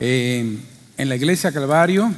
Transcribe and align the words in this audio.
en 0.00 0.60
la 0.96 1.16
iglesia 1.16 1.52
Calvario. 1.52 2.12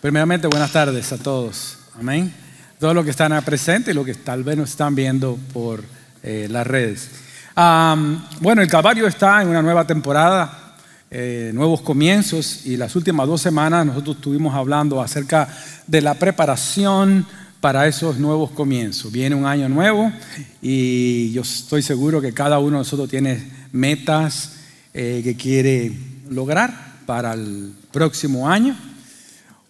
Primeramente, 0.00 0.48
buenas 0.48 0.72
tardes 0.72 1.12
a 1.12 1.18
todos. 1.18 1.78
Amén. 1.98 2.32
Todos 2.80 2.94
los 2.94 3.04
que 3.04 3.10
están 3.12 3.40
presentes 3.44 3.92
y 3.92 3.94
los 3.94 4.04
que 4.04 4.14
tal 4.14 4.42
vez 4.42 4.56
nos 4.56 4.70
están 4.70 4.94
viendo 4.94 5.38
por 5.52 5.84
eh, 6.22 6.48
las 6.50 6.66
redes. 6.66 7.10
bueno, 8.40 8.62
el 8.62 8.68
Calvario 8.68 9.06
está 9.06 9.40
en 9.40 9.48
una 9.48 9.62
nueva 9.62 9.86
temporada, 9.86 10.76
eh, 11.10 11.52
nuevos 11.54 11.82
comienzos, 11.82 12.66
y 12.66 12.76
las 12.76 12.96
últimas 12.96 13.28
dos 13.28 13.40
semanas 13.40 13.86
nosotros 13.86 14.16
estuvimos 14.16 14.54
hablando 14.54 15.00
acerca 15.00 15.48
de 15.86 16.00
la 16.00 16.14
preparación 16.14 17.24
para 17.60 17.86
esos 17.86 18.18
nuevos 18.18 18.50
comienzos. 18.50 19.12
Viene 19.12 19.36
un 19.36 19.46
año 19.46 19.68
nuevo 19.68 20.12
y 20.60 21.30
yo 21.30 21.42
estoy 21.42 21.82
seguro 21.82 22.20
que 22.20 22.32
cada 22.32 22.58
uno 22.58 22.78
de 22.78 22.78
nosotros 22.78 23.08
tiene 23.08 23.48
metas 23.70 24.54
eh, 24.92 25.20
que 25.22 25.36
quiere 25.36 25.92
lograr 26.28 26.91
para 27.06 27.34
el 27.34 27.72
próximo 27.90 28.48
año. 28.48 28.76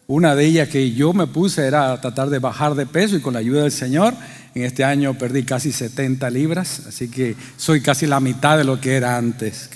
Una 0.06 0.34
de 0.34 0.44
ellas 0.44 0.68
que 0.68 0.92
yo 0.92 1.12
me 1.12 1.26
puse 1.26 1.66
era 1.66 2.00
tratar 2.00 2.28
de 2.28 2.38
bajar 2.38 2.74
de 2.74 2.86
peso 2.86 3.16
y 3.16 3.20
con 3.20 3.34
la 3.34 3.40
ayuda 3.40 3.62
del 3.62 3.72
Señor, 3.72 4.14
en 4.54 4.64
este 4.64 4.84
año 4.84 5.14
perdí 5.14 5.44
casi 5.44 5.72
70 5.72 6.28
libras, 6.30 6.82
así 6.86 7.08
que 7.08 7.34
soy 7.56 7.80
casi 7.80 8.06
la 8.06 8.20
mitad 8.20 8.58
de 8.58 8.64
lo 8.64 8.80
que 8.80 8.96
era 8.96 9.16
antes. 9.16 9.70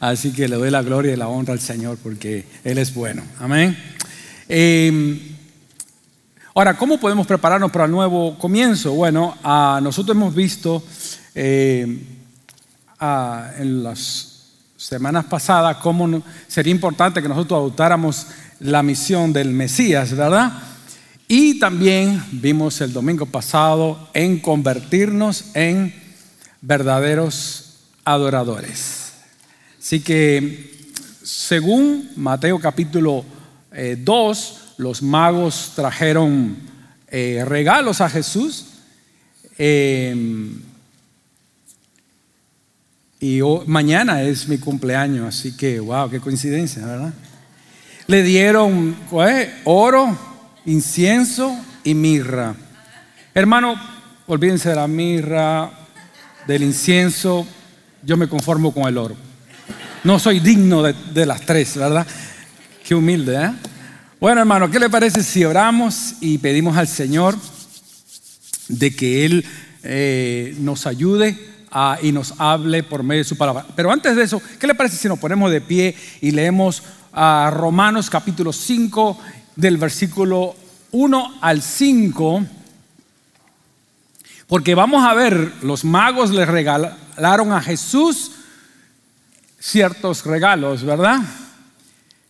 Así 0.00 0.32
que 0.32 0.48
le 0.48 0.56
doy 0.56 0.70
la 0.70 0.82
gloria 0.82 1.12
y 1.12 1.16
la 1.16 1.28
honra 1.28 1.52
al 1.52 1.60
Señor 1.60 1.98
porque 2.02 2.44
Él 2.64 2.78
es 2.78 2.94
bueno. 2.94 3.22
Amén. 3.40 3.76
Eh, 4.48 5.34
Ahora, 6.58 6.76
¿cómo 6.76 6.98
podemos 6.98 7.24
prepararnos 7.24 7.70
para 7.70 7.84
el 7.84 7.92
nuevo 7.92 8.36
comienzo? 8.36 8.92
Bueno, 8.92 9.36
nosotros 9.80 10.16
hemos 10.16 10.34
visto 10.34 10.82
eh, 11.32 12.02
en 13.00 13.82
las 13.84 14.37
semanas 14.78 15.24
pasadas 15.24 15.78
cómo 15.78 16.22
sería 16.46 16.70
importante 16.70 17.20
que 17.20 17.28
nosotros 17.28 17.58
adoptáramos 17.58 18.28
la 18.60 18.82
misión 18.82 19.32
del 19.32 19.50
Mesías, 19.50 20.16
¿verdad? 20.16 20.52
Y 21.26 21.58
también 21.58 22.24
vimos 22.32 22.80
el 22.80 22.92
domingo 22.92 23.26
pasado 23.26 24.08
en 24.14 24.38
convertirnos 24.38 25.46
en 25.54 25.92
verdaderos 26.62 27.80
adoradores. 28.04 29.12
Así 29.78 30.00
que, 30.00 30.86
según 31.22 32.10
Mateo 32.16 32.58
capítulo 32.60 33.24
2, 33.72 33.72
eh, 33.72 34.72
los 34.78 35.02
magos 35.02 35.72
trajeron 35.74 36.56
eh, 37.08 37.44
regalos 37.46 38.00
a 38.00 38.08
Jesús. 38.08 38.66
Em, 39.58 40.62
y 43.20 43.40
mañana 43.66 44.22
es 44.22 44.48
mi 44.48 44.58
cumpleaños, 44.58 45.26
así 45.26 45.56
que, 45.56 45.80
wow, 45.80 46.08
qué 46.08 46.20
coincidencia, 46.20 46.86
¿verdad? 46.86 47.12
Le 48.06 48.22
dieron 48.22 48.96
oro, 49.64 50.16
incienso 50.66 51.56
y 51.82 51.94
mirra. 51.94 52.54
Hermano, 53.34 53.74
olvídense 54.28 54.68
de 54.68 54.76
la 54.76 54.86
mirra, 54.86 55.70
del 56.46 56.62
incienso, 56.62 57.46
yo 58.02 58.16
me 58.16 58.28
conformo 58.28 58.72
con 58.72 58.84
el 58.84 58.96
oro. 58.96 59.16
No 60.04 60.20
soy 60.20 60.38
digno 60.38 60.82
de, 60.82 61.26
las 61.26 61.40
tres, 61.40 61.76
¿verdad? 61.76 62.06
Qué 62.86 62.94
humilde, 62.94 63.36
¿eh? 63.36 63.50
Bueno, 64.20 64.40
hermano, 64.40 64.70
¿qué 64.70 64.78
le 64.78 64.90
parece 64.90 65.22
si 65.22 65.44
oramos 65.44 66.14
y 66.20 66.38
pedimos 66.38 66.76
al 66.76 66.88
Señor 66.88 67.36
de 68.68 68.94
que 68.94 69.24
Él 69.24 69.44
eh, 69.82 70.56
nos 70.60 70.86
ayude 70.86 71.57
y 72.02 72.12
nos 72.12 72.34
hable 72.38 72.82
por 72.82 73.02
medio 73.02 73.22
de 73.22 73.28
su 73.28 73.36
palabra? 73.36 73.66
Pero 73.74 73.90
antes 73.90 74.16
de 74.16 74.22
eso, 74.22 74.40
¿qué 74.58 74.66
le 74.66 74.74
parece 74.74 74.96
si 74.96 75.08
nos 75.08 75.18
ponemos 75.18 75.50
de 75.50 75.60
pie 75.60 75.94
y 76.20 76.30
leemos 76.30 76.82
a 77.12 77.50
Romanos 77.52 78.10
capítulo 78.10 78.52
5 78.52 79.18
del 79.56 79.76
versículo 79.76 80.54
1 80.92 81.38
al 81.40 81.62
5? 81.62 82.46
Porque 84.46 84.74
vamos 84.74 85.04
a 85.04 85.12
ver, 85.12 85.52
los 85.62 85.84
magos 85.84 86.30
le 86.30 86.46
regalaron 86.46 87.52
a 87.52 87.60
Jesús 87.60 88.30
ciertos 89.60 90.24
regalos, 90.24 90.82
¿verdad? 90.84 91.20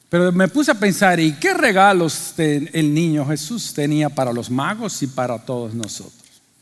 Pero 0.09 0.33
me 0.33 0.49
puse 0.49 0.71
a 0.71 0.75
pensar, 0.75 1.21
¿y 1.21 1.35
qué 1.35 1.53
regalos 1.53 2.35
el 2.39 2.95
niño 2.95 3.27
Jesús 3.27 3.75
tenía 3.75 4.09
para 4.09 4.33
los 4.33 4.51
magos 4.51 5.03
y 5.03 5.07
para 5.07 5.39
todos 5.39 5.75
nosotros? 5.75 6.15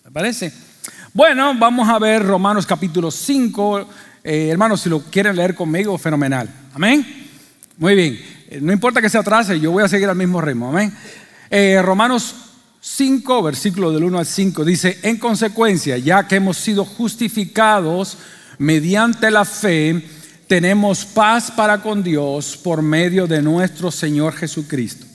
¿Me 0.04 0.10
parece? 0.10 0.52
Bueno, 1.16 1.54
vamos 1.58 1.88
a 1.88 1.98
ver 1.98 2.22
Romanos 2.22 2.66
capítulo 2.66 3.10
5. 3.10 3.88
Eh, 4.22 4.48
hermanos, 4.50 4.82
si 4.82 4.90
lo 4.90 5.00
quieren 5.00 5.34
leer 5.34 5.54
conmigo, 5.54 5.96
fenomenal. 5.96 6.46
Amén. 6.74 7.06
Muy 7.78 7.94
bien. 7.94 8.20
Eh, 8.50 8.58
no 8.60 8.70
importa 8.70 9.00
que 9.00 9.08
se 9.08 9.16
atrase, 9.16 9.58
yo 9.58 9.72
voy 9.72 9.82
a 9.82 9.88
seguir 9.88 10.10
al 10.10 10.16
mismo 10.16 10.42
ritmo. 10.42 10.68
Amén. 10.68 10.94
Eh, 11.48 11.80
Romanos 11.82 12.34
5, 12.82 13.42
versículo 13.44 13.92
del 13.92 14.04
1 14.04 14.18
al 14.18 14.26
5, 14.26 14.62
dice, 14.62 14.98
en 15.04 15.16
consecuencia, 15.16 15.96
ya 15.96 16.28
que 16.28 16.36
hemos 16.36 16.58
sido 16.58 16.84
justificados 16.84 18.18
mediante 18.58 19.30
la 19.30 19.46
fe, 19.46 20.06
tenemos 20.46 21.06
paz 21.06 21.50
para 21.50 21.80
con 21.80 22.02
Dios 22.02 22.58
por 22.58 22.82
medio 22.82 23.26
de 23.26 23.40
nuestro 23.40 23.90
Señor 23.90 24.34
Jesucristo. 24.34 25.06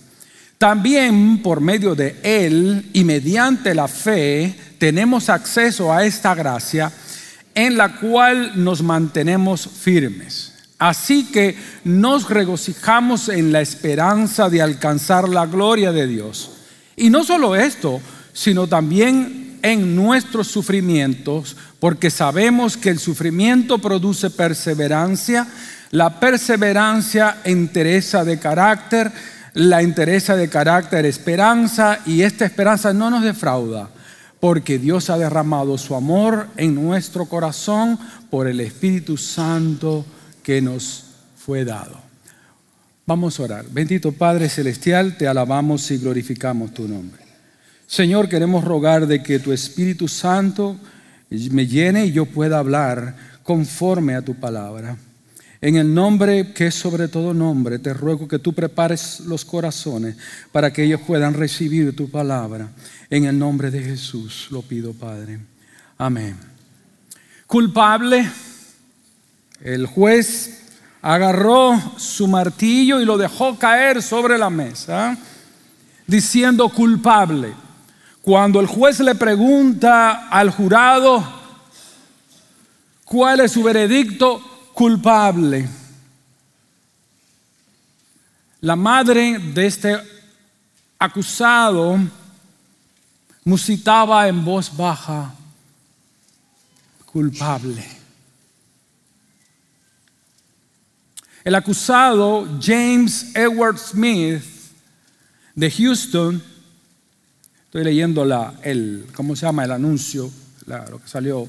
También 0.57 1.43
por 1.43 1.61
medio 1.61 1.93
de 1.93 2.15
Él 2.23 2.89
y 2.91 3.03
mediante 3.03 3.75
la 3.75 3.87
fe 3.87 4.55
tenemos 4.81 5.29
acceso 5.29 5.93
a 5.93 6.05
esta 6.05 6.33
gracia 6.33 6.91
en 7.53 7.77
la 7.77 7.99
cual 7.99 8.63
nos 8.63 8.81
mantenemos 8.81 9.67
firmes. 9.67 10.53
Así 10.79 11.25
que 11.25 11.55
nos 11.83 12.27
regocijamos 12.27 13.29
en 13.29 13.51
la 13.51 13.61
esperanza 13.61 14.49
de 14.49 14.59
alcanzar 14.59 15.29
la 15.29 15.45
gloria 15.45 15.91
de 15.91 16.07
Dios. 16.07 16.53
Y 16.95 17.11
no 17.11 17.23
solo 17.23 17.55
esto, 17.55 18.01
sino 18.33 18.65
también 18.65 19.59
en 19.61 19.95
nuestros 19.95 20.47
sufrimientos 20.47 21.55
porque 21.79 22.09
sabemos 22.09 22.75
que 22.75 22.89
el 22.89 22.97
sufrimiento 22.97 23.77
produce 23.77 24.31
perseverancia, 24.31 25.45
la 25.91 26.19
perseverancia 26.19 27.37
interesa 27.45 28.25
de 28.25 28.39
carácter, 28.39 29.11
la 29.53 29.83
interesa 29.83 30.35
de 30.35 30.49
carácter 30.49 31.05
esperanza 31.05 31.99
y 32.07 32.23
esta 32.23 32.45
esperanza 32.45 32.93
no 32.93 33.11
nos 33.11 33.21
defrauda, 33.21 33.91
porque 34.41 34.79
Dios 34.79 35.09
ha 35.11 35.17
derramado 35.19 35.77
su 35.77 35.95
amor 35.95 36.47
en 36.57 36.75
nuestro 36.75 37.27
corazón 37.27 37.97
por 38.29 38.47
el 38.47 38.59
Espíritu 38.59 39.15
Santo 39.15 40.03
que 40.43 40.61
nos 40.61 41.05
fue 41.37 41.63
dado. 41.63 41.95
Vamos 43.05 43.39
a 43.39 43.43
orar. 43.43 43.65
Bendito 43.69 44.11
Padre 44.11 44.49
Celestial, 44.49 45.15
te 45.15 45.27
alabamos 45.27 45.89
y 45.91 45.97
glorificamos 45.97 46.73
tu 46.73 46.87
nombre. 46.87 47.21
Señor, 47.85 48.27
queremos 48.27 48.63
rogar 48.63 49.05
de 49.05 49.21
que 49.21 49.37
tu 49.37 49.51
Espíritu 49.51 50.07
Santo 50.07 50.75
me 51.29 51.67
llene 51.67 52.07
y 52.07 52.11
yo 52.11 52.25
pueda 52.25 52.57
hablar 52.57 53.15
conforme 53.43 54.15
a 54.15 54.23
tu 54.23 54.33
palabra. 54.33 54.97
En 55.63 55.75
el 55.75 55.93
nombre 55.93 56.53
que 56.53 56.67
es 56.67 56.75
sobre 56.75 57.07
todo 57.07 57.35
nombre, 57.35 57.77
te 57.77 57.93
ruego 57.93 58.27
que 58.27 58.39
tú 58.39 58.51
prepares 58.51 59.19
los 59.19 59.45
corazones 59.45 60.17
para 60.51 60.73
que 60.73 60.83
ellos 60.83 61.01
puedan 61.05 61.35
recibir 61.35 61.95
tu 61.95 62.09
palabra. 62.09 62.71
En 63.11 63.25
el 63.25 63.37
nombre 63.37 63.69
de 63.69 63.83
Jesús 63.83 64.47
lo 64.49 64.63
pido, 64.63 64.91
Padre. 64.93 65.39
Amén. 65.99 66.35
Culpable, 67.45 68.27
el 69.61 69.85
juez 69.85 70.63
agarró 70.99 71.79
su 71.95 72.27
martillo 72.27 72.99
y 72.99 73.05
lo 73.05 73.15
dejó 73.15 73.59
caer 73.59 74.01
sobre 74.01 74.39
la 74.39 74.49
mesa, 74.49 75.15
diciendo 76.07 76.69
culpable. 76.69 77.53
Cuando 78.23 78.59
el 78.59 78.65
juez 78.65 78.99
le 78.99 79.13
pregunta 79.13 80.27
al 80.27 80.49
jurado 80.49 81.23
cuál 83.05 83.41
es 83.41 83.51
su 83.51 83.61
veredicto, 83.61 84.50
culpable. 84.73 85.67
La 88.61 88.75
madre 88.75 89.39
de 89.39 89.65
este 89.65 89.97
acusado 90.99 91.97
musitaba 93.43 94.27
en 94.27 94.45
voz 94.45 94.75
baja, 94.75 95.33
culpable. 97.05 97.85
El 101.43 101.55
acusado 101.55 102.47
James 102.61 103.35
Edward 103.35 103.79
Smith 103.79 104.43
de 105.55 105.71
Houston 105.71 106.51
Estoy 107.71 107.85
leyendo 107.85 108.25
la, 108.25 108.53
el, 108.63 109.07
¿cómo 109.15 109.33
se 109.33 109.45
llama? 109.45 109.63
El 109.63 109.71
anuncio, 109.71 110.29
lo 110.65 111.01
que 111.01 111.07
salió. 111.07 111.47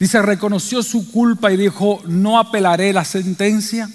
Dice, 0.00 0.22
reconoció 0.22 0.82
su 0.82 1.12
culpa 1.12 1.52
y 1.52 1.58
dijo, 1.58 2.00
no 2.06 2.38
apelaré 2.38 2.90
la 2.90 3.04
sentencia, 3.04 3.86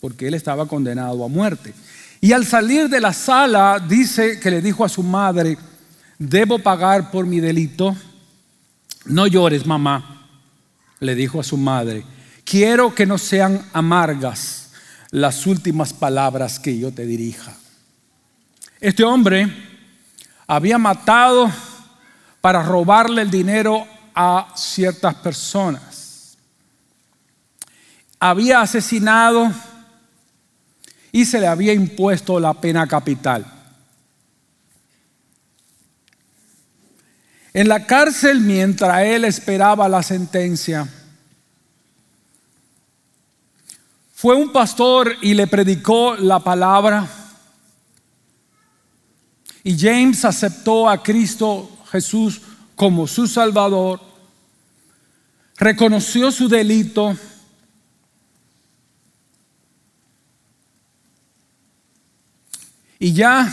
porque 0.00 0.26
él 0.26 0.34
estaba 0.34 0.66
condenado 0.66 1.24
a 1.24 1.28
muerte. 1.28 1.72
Y 2.20 2.32
al 2.32 2.44
salir 2.44 2.88
de 2.88 3.00
la 3.00 3.12
sala, 3.12 3.78
dice 3.78 4.40
que 4.40 4.50
le 4.50 4.60
dijo 4.60 4.84
a 4.84 4.88
su 4.88 5.04
madre, 5.04 5.56
debo 6.18 6.58
pagar 6.58 7.12
por 7.12 7.26
mi 7.26 7.38
delito. 7.38 7.96
No 9.04 9.28
llores, 9.28 9.64
mamá, 9.64 10.26
le 10.98 11.14
dijo 11.14 11.38
a 11.38 11.44
su 11.44 11.58
madre. 11.58 12.04
Quiero 12.42 12.92
que 12.92 13.06
no 13.06 13.16
sean 13.16 13.64
amargas 13.72 14.70
las 15.12 15.46
últimas 15.46 15.92
palabras 15.92 16.58
que 16.58 16.76
yo 16.76 16.92
te 16.92 17.06
dirija. 17.06 17.52
Este 18.80 19.04
hombre 19.04 19.46
había 20.48 20.76
matado 20.76 21.48
para 22.40 22.64
robarle 22.64 23.22
el 23.22 23.30
dinero 23.30 23.93
a 24.14 24.52
ciertas 24.56 25.14
personas. 25.16 26.36
Había 28.20 28.60
asesinado 28.60 29.52
y 31.10 31.24
se 31.24 31.40
le 31.40 31.46
había 31.46 31.72
impuesto 31.72 32.38
la 32.40 32.54
pena 32.54 32.86
capital. 32.86 33.44
En 37.52 37.68
la 37.68 37.86
cárcel, 37.86 38.40
mientras 38.40 39.02
él 39.02 39.24
esperaba 39.24 39.88
la 39.88 40.02
sentencia, 40.02 40.88
fue 44.12 44.34
un 44.34 44.50
pastor 44.52 45.16
y 45.22 45.34
le 45.34 45.46
predicó 45.46 46.16
la 46.16 46.40
palabra. 46.40 47.06
Y 49.62 49.78
James 49.78 50.24
aceptó 50.24 50.88
a 50.88 51.02
Cristo 51.02 51.70
Jesús 51.92 52.40
como 52.74 53.06
su 53.06 53.26
Salvador, 53.26 54.00
reconoció 55.56 56.30
su 56.32 56.48
delito, 56.48 57.16
y 62.98 63.12
ya 63.12 63.52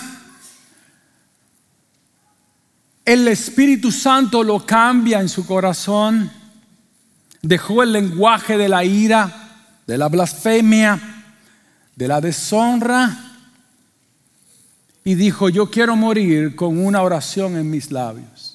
el 3.03 3.27
Espíritu 3.27 3.91
Santo 3.91 4.43
lo 4.43 4.65
cambia 4.65 5.19
en 5.19 5.27
su 5.27 5.45
corazón, 5.45 6.31
dejó 7.41 7.83
el 7.83 7.91
lenguaje 7.91 8.57
de 8.57 8.69
la 8.69 8.83
ira, 8.83 9.73
de 9.85 9.97
la 9.97 10.07
blasfemia, 10.07 11.25
de 11.95 12.07
la 12.07 12.21
deshonra, 12.21 13.31
y 15.03 15.15
dijo, 15.15 15.49
yo 15.49 15.69
quiero 15.69 15.95
morir 15.95 16.55
con 16.55 16.77
una 16.77 17.01
oración 17.01 17.57
en 17.57 17.69
mis 17.69 17.91
labios. 17.91 18.50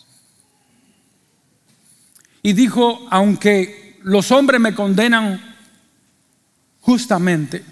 Y 2.46 2.52
dijo, 2.52 3.08
aunque 3.10 3.98
los 4.04 4.30
hombres 4.30 4.60
me 4.60 4.72
condenan 4.72 5.56
justamente, 6.78 7.64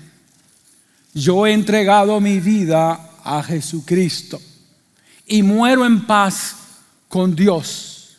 yo 1.13 1.47
he 1.47 1.53
entregado 1.53 2.21
mi 2.21 2.41
vida 2.41 3.13
a 3.23 3.41
Jesucristo 3.45 4.43
y 5.29 5.45
muero 5.45 5.87
en 5.87 6.05
paz 6.05 6.57
con 7.09 7.37
Dios 7.37 8.17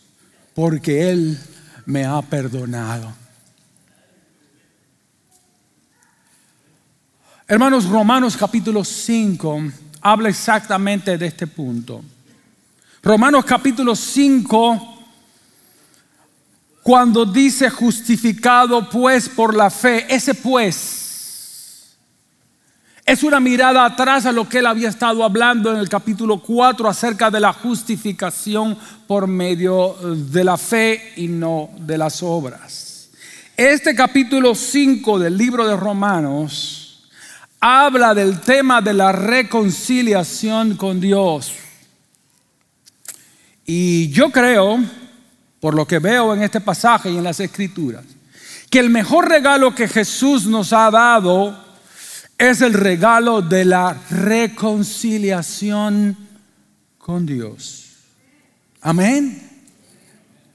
porque 0.53 1.09
Él 1.09 1.37
me 1.87 2.05
ha 2.05 2.21
perdonado. 2.21 3.13
Hermanos, 7.49 7.83
Romanos 7.89 8.37
capítulo 8.37 8.85
5 8.85 9.61
habla 9.99 10.29
exactamente 10.29 11.17
de 11.17 11.25
este 11.25 11.47
punto. 11.47 12.01
Romanos 13.03 13.43
capítulo 13.43 13.93
5, 13.93 14.94
cuando 16.85 17.25
dice 17.25 17.67
justificado 17.71 18.87
pues 18.87 19.27
por 19.27 19.55
la 19.55 19.71
fe, 19.71 20.05
ese 20.07 20.35
pues 20.35 21.97
es 23.03 23.23
una 23.23 23.39
mirada 23.39 23.85
atrás 23.85 24.27
a 24.27 24.31
lo 24.31 24.47
que 24.47 24.59
él 24.59 24.67
había 24.67 24.89
estado 24.89 25.23
hablando 25.23 25.73
en 25.73 25.79
el 25.79 25.89
capítulo 25.89 26.37
4 26.37 26.87
acerca 26.87 27.31
de 27.31 27.39
la 27.39 27.53
justificación 27.53 28.77
por 29.07 29.25
medio 29.25 29.95
de 30.15 30.43
la 30.43 30.57
fe 30.57 31.13
y 31.15 31.27
no 31.27 31.71
de 31.79 31.97
las 31.97 32.21
obras. 32.21 33.09
Este 33.57 33.95
capítulo 33.95 34.53
5 34.53 35.17
del 35.17 35.35
libro 35.35 35.67
de 35.67 35.75
Romanos 35.75 37.09
habla 37.59 38.13
del 38.13 38.41
tema 38.41 38.79
de 38.79 38.93
la 38.93 39.11
reconciliación 39.11 40.77
con 40.77 41.01
Dios. 41.01 41.51
Y 43.65 44.09
yo 44.09 44.29
creo, 44.29 44.77
por 45.65 45.73
lo 45.73 45.87
que 45.87 45.97
veo 45.97 46.35
en 46.35 46.43
este 46.43 46.61
pasaje 46.61 47.09
y 47.09 47.17
en 47.17 47.23
las 47.23 47.39
escrituras, 47.39 48.03
que 48.69 48.77
el 48.77 48.91
mejor 48.91 49.27
regalo 49.27 49.73
que 49.73 49.87
Jesús 49.87 50.45
nos 50.45 50.71
ha 50.71 50.91
dado 50.91 51.59
es 52.37 52.61
el 52.61 52.71
regalo 52.71 53.41
de 53.41 53.65
la 53.65 53.97
reconciliación 54.11 56.15
con 56.99 57.25
Dios. 57.25 57.95
Amén. 58.79 59.41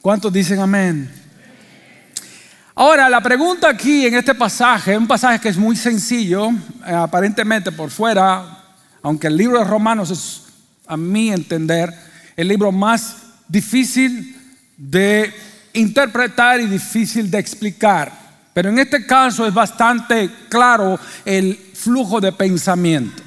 ¿Cuántos 0.00 0.32
dicen 0.32 0.60
amén? 0.60 1.12
Ahora, 2.76 3.10
la 3.10 3.20
pregunta 3.20 3.68
aquí 3.68 4.06
en 4.06 4.14
este 4.14 4.36
pasaje, 4.36 4.96
un 4.96 5.08
pasaje 5.08 5.40
que 5.40 5.48
es 5.48 5.56
muy 5.56 5.74
sencillo, 5.74 6.50
eh, 6.86 6.94
aparentemente 6.94 7.72
por 7.72 7.90
fuera, 7.90 8.62
aunque 9.02 9.26
el 9.26 9.36
libro 9.36 9.58
de 9.58 9.64
Romanos 9.64 10.12
es, 10.12 10.42
a 10.86 10.96
mi 10.96 11.32
entender, 11.32 11.92
el 12.36 12.46
libro 12.46 12.70
más 12.70 13.16
difícil 13.48 14.36
de 14.80 15.30
interpretar 15.74 16.58
y 16.60 16.66
difícil 16.66 17.30
de 17.30 17.38
explicar. 17.38 18.10
Pero 18.54 18.70
en 18.70 18.78
este 18.78 19.06
caso 19.06 19.46
es 19.46 19.52
bastante 19.52 20.30
claro 20.48 20.98
el 21.24 21.54
flujo 21.74 22.20
de 22.20 22.32
pensamiento. 22.32 23.22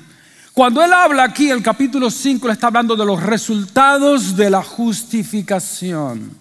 Cuando 0.52 0.84
él 0.84 0.92
habla 0.92 1.24
aquí, 1.24 1.50
el 1.50 1.64
capítulo 1.64 2.12
5, 2.12 2.48
le 2.48 2.54
está 2.54 2.68
hablando 2.68 2.96
de 2.96 3.06
los 3.06 3.22
resultados 3.22 4.36
de 4.36 4.50
la 4.50 4.64
justificación. 4.64 6.32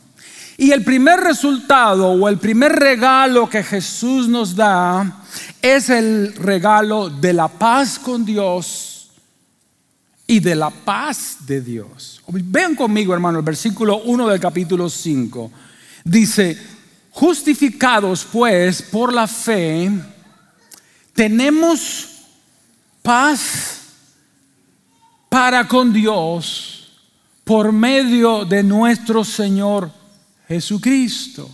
Y 0.57 0.71
el 0.71 0.83
primer 0.83 1.21
resultado 1.21 2.09
o 2.09 2.29
el 2.29 2.39
primer 2.39 2.73
regalo 2.73 3.49
que 3.49 3.63
Jesús 3.63 4.29
nos 4.29 4.55
da 4.55 5.23
es 5.61 5.89
el 5.89 6.35
regalo 6.37 7.09
de 7.09 7.33
la 7.33 7.49
paz 7.49 7.99
con 7.99 8.25
Dios 8.25 8.92
y 10.33 10.41
de 10.41 10.55
la 10.55 10.71
paz 10.71 11.37
de 11.41 11.61
Dios. 11.61 12.23
Vean 12.27 12.75
conmigo, 12.75 13.13
hermano, 13.13 13.41
el 13.41 13.45
versículo 13.45 13.99
1 13.99 14.29
del 14.29 14.41
capítulo 14.41 14.89
5. 14.89 15.53
Dice, 16.05 16.57
justificados 17.11 18.27
pues 18.33 18.81
por 18.81 19.13
la 19.13 19.27
fe, 19.27 19.91
tenemos 21.13 22.09
paz 23.03 23.81
para 25.29 25.69
con 25.69 25.93
Dios 25.93 26.95
por 27.45 27.71
medio 27.71 28.47
de 28.47 28.63
nuestro 28.63 29.25
Señor 29.25 29.93
Jesucristo. 30.49 31.51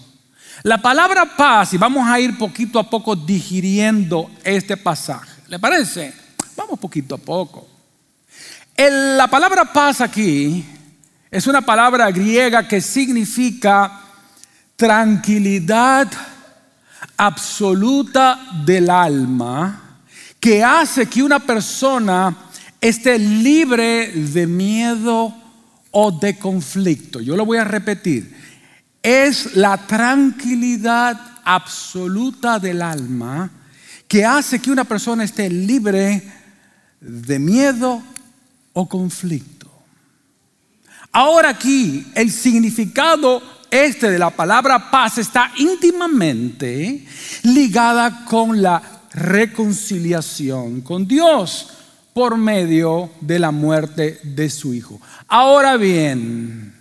La 0.62 0.78
palabra 0.78 1.36
paz, 1.36 1.74
y 1.74 1.78
vamos 1.78 2.06
a 2.06 2.20
ir 2.20 2.38
poquito 2.38 2.78
a 2.78 2.88
poco 2.88 3.16
digiriendo 3.16 4.30
este 4.44 4.76
pasaje. 4.76 5.42
¿Le 5.48 5.58
parece? 5.58 6.14
Vamos 6.56 6.78
poquito 6.78 7.16
a 7.16 7.18
poco. 7.18 7.77
La 8.86 9.26
palabra 9.26 9.72
paz 9.72 10.00
aquí 10.00 10.64
es 11.30 11.46
una 11.48 11.62
palabra 11.62 12.10
griega 12.12 12.68
que 12.68 12.80
significa 12.80 14.00
tranquilidad 14.76 16.08
absoluta 17.16 18.38
del 18.64 18.88
alma 18.88 19.98
que 20.38 20.62
hace 20.62 21.06
que 21.06 21.24
una 21.24 21.40
persona 21.40 22.36
esté 22.80 23.18
libre 23.18 24.12
de 24.12 24.46
miedo 24.46 25.34
o 25.90 26.12
de 26.12 26.38
conflicto. 26.38 27.20
Yo 27.20 27.34
lo 27.34 27.44
voy 27.44 27.58
a 27.58 27.64
repetir. 27.64 28.32
Es 29.02 29.56
la 29.56 29.76
tranquilidad 29.76 31.20
absoluta 31.42 32.60
del 32.60 32.82
alma 32.82 33.50
que 34.06 34.24
hace 34.24 34.60
que 34.60 34.70
una 34.70 34.84
persona 34.84 35.24
esté 35.24 35.50
libre 35.50 36.22
de 37.00 37.38
miedo 37.40 38.02
o 38.78 38.88
conflicto. 38.88 39.66
Ahora 41.10 41.48
aquí 41.48 42.06
el 42.14 42.30
significado 42.30 43.42
este 43.70 44.08
de 44.08 44.20
la 44.20 44.30
palabra 44.30 44.88
paz 44.88 45.18
está 45.18 45.50
íntimamente 45.56 47.04
ligada 47.42 48.24
con 48.24 48.62
la 48.62 48.80
reconciliación 49.12 50.82
con 50.82 51.08
Dios 51.08 51.70
por 52.14 52.36
medio 52.36 53.10
de 53.20 53.40
la 53.40 53.50
muerte 53.50 54.20
de 54.22 54.48
su 54.48 54.72
Hijo. 54.72 55.00
Ahora 55.26 55.76
bien, 55.76 56.72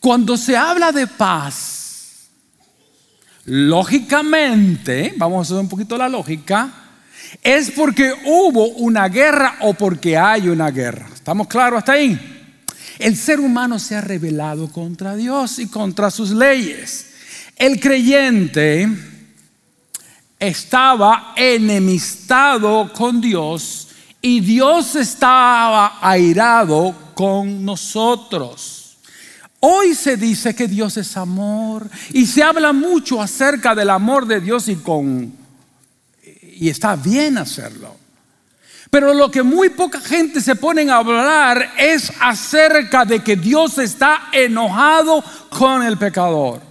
cuando 0.00 0.36
se 0.36 0.56
habla 0.56 0.90
de 0.90 1.06
paz, 1.06 2.30
lógicamente, 3.44 5.14
vamos 5.16 5.38
a 5.38 5.42
hacer 5.42 5.62
un 5.62 5.68
poquito 5.68 5.96
la 5.96 6.08
lógica, 6.08 6.87
es 7.42 7.70
porque 7.70 8.12
hubo 8.24 8.68
una 8.68 9.08
guerra 9.08 9.56
o 9.60 9.74
porque 9.74 10.16
hay 10.16 10.48
una 10.48 10.70
guerra. 10.70 11.08
¿Estamos 11.12 11.46
claros 11.46 11.78
hasta 11.78 11.92
ahí? 11.92 12.18
El 12.98 13.16
ser 13.16 13.38
humano 13.40 13.78
se 13.78 13.94
ha 13.94 14.00
rebelado 14.00 14.70
contra 14.72 15.14
Dios 15.14 15.58
y 15.58 15.68
contra 15.68 16.10
sus 16.10 16.30
leyes. 16.30 17.12
El 17.56 17.80
creyente 17.80 18.88
estaba 20.38 21.34
enemistado 21.36 22.92
con 22.92 23.20
Dios 23.20 23.88
y 24.20 24.40
Dios 24.40 24.96
estaba 24.96 25.98
airado 26.00 26.94
con 27.14 27.64
nosotros. 27.64 28.98
Hoy 29.60 29.94
se 29.94 30.16
dice 30.16 30.54
que 30.54 30.68
Dios 30.68 30.96
es 30.96 31.16
amor 31.16 31.88
y 32.12 32.26
se 32.26 32.42
habla 32.42 32.72
mucho 32.72 33.20
acerca 33.20 33.74
del 33.74 33.90
amor 33.90 34.26
de 34.26 34.40
Dios 34.40 34.68
y 34.68 34.76
con 34.76 35.32
y 36.58 36.68
está 36.68 36.96
bien 36.96 37.38
hacerlo. 37.38 37.96
Pero 38.90 39.12
lo 39.12 39.30
que 39.30 39.42
muy 39.42 39.68
poca 39.68 40.00
gente 40.00 40.40
se 40.40 40.56
pone 40.56 40.90
a 40.90 40.96
hablar 40.96 41.74
es 41.78 42.10
acerca 42.20 43.04
de 43.04 43.22
que 43.22 43.36
Dios 43.36 43.78
está 43.78 44.28
enojado 44.32 45.22
con 45.50 45.82
el 45.82 45.98
pecador. 45.98 46.62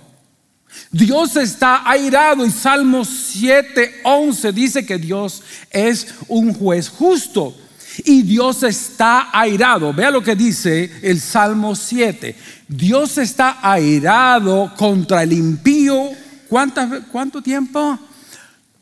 Dios 0.91 1.35
está 1.35 1.87
airado 1.89 2.45
y 2.45 2.51
Salmos 2.51 3.07
7, 3.07 4.01
11 4.03 4.51
dice 4.51 4.85
que 4.85 4.97
Dios 4.97 5.43
es 5.69 6.07
un 6.27 6.53
juez 6.53 6.89
justo. 6.89 7.55
Y 8.03 8.21
Dios 8.21 8.63
está 8.63 9.29
airado. 9.31 9.91
Vea 9.93 10.11
lo 10.11 10.21
que 10.21 10.35
dice 10.35 10.99
el 11.01 11.19
Salmo 11.19 11.75
7. 11.75 12.35
Dios 12.67 13.17
está 13.17 13.57
airado 13.61 14.71
contra 14.77 15.23
el 15.23 15.33
impío. 15.33 16.11
¿Cuánto 16.47 17.41
tiempo? 17.41 17.97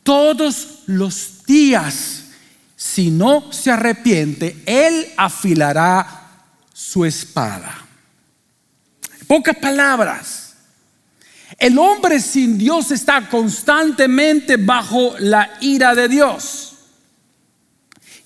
Todos 0.06 0.84
los 0.86 1.44
días. 1.44 2.22
Si 2.76 3.10
no 3.10 3.52
se 3.52 3.72
arrepiente, 3.72 4.62
Él 4.64 5.08
afilará 5.16 6.28
su 6.72 7.04
espada. 7.04 7.84
pocas 9.26 9.56
palabras. 9.56 10.54
El 11.58 11.76
hombre 11.78 12.20
sin 12.20 12.56
Dios 12.56 12.92
está 12.92 13.28
constantemente 13.28 14.56
bajo 14.56 15.16
la 15.18 15.50
ira 15.60 15.96
de 15.96 16.08
Dios. 16.08 16.76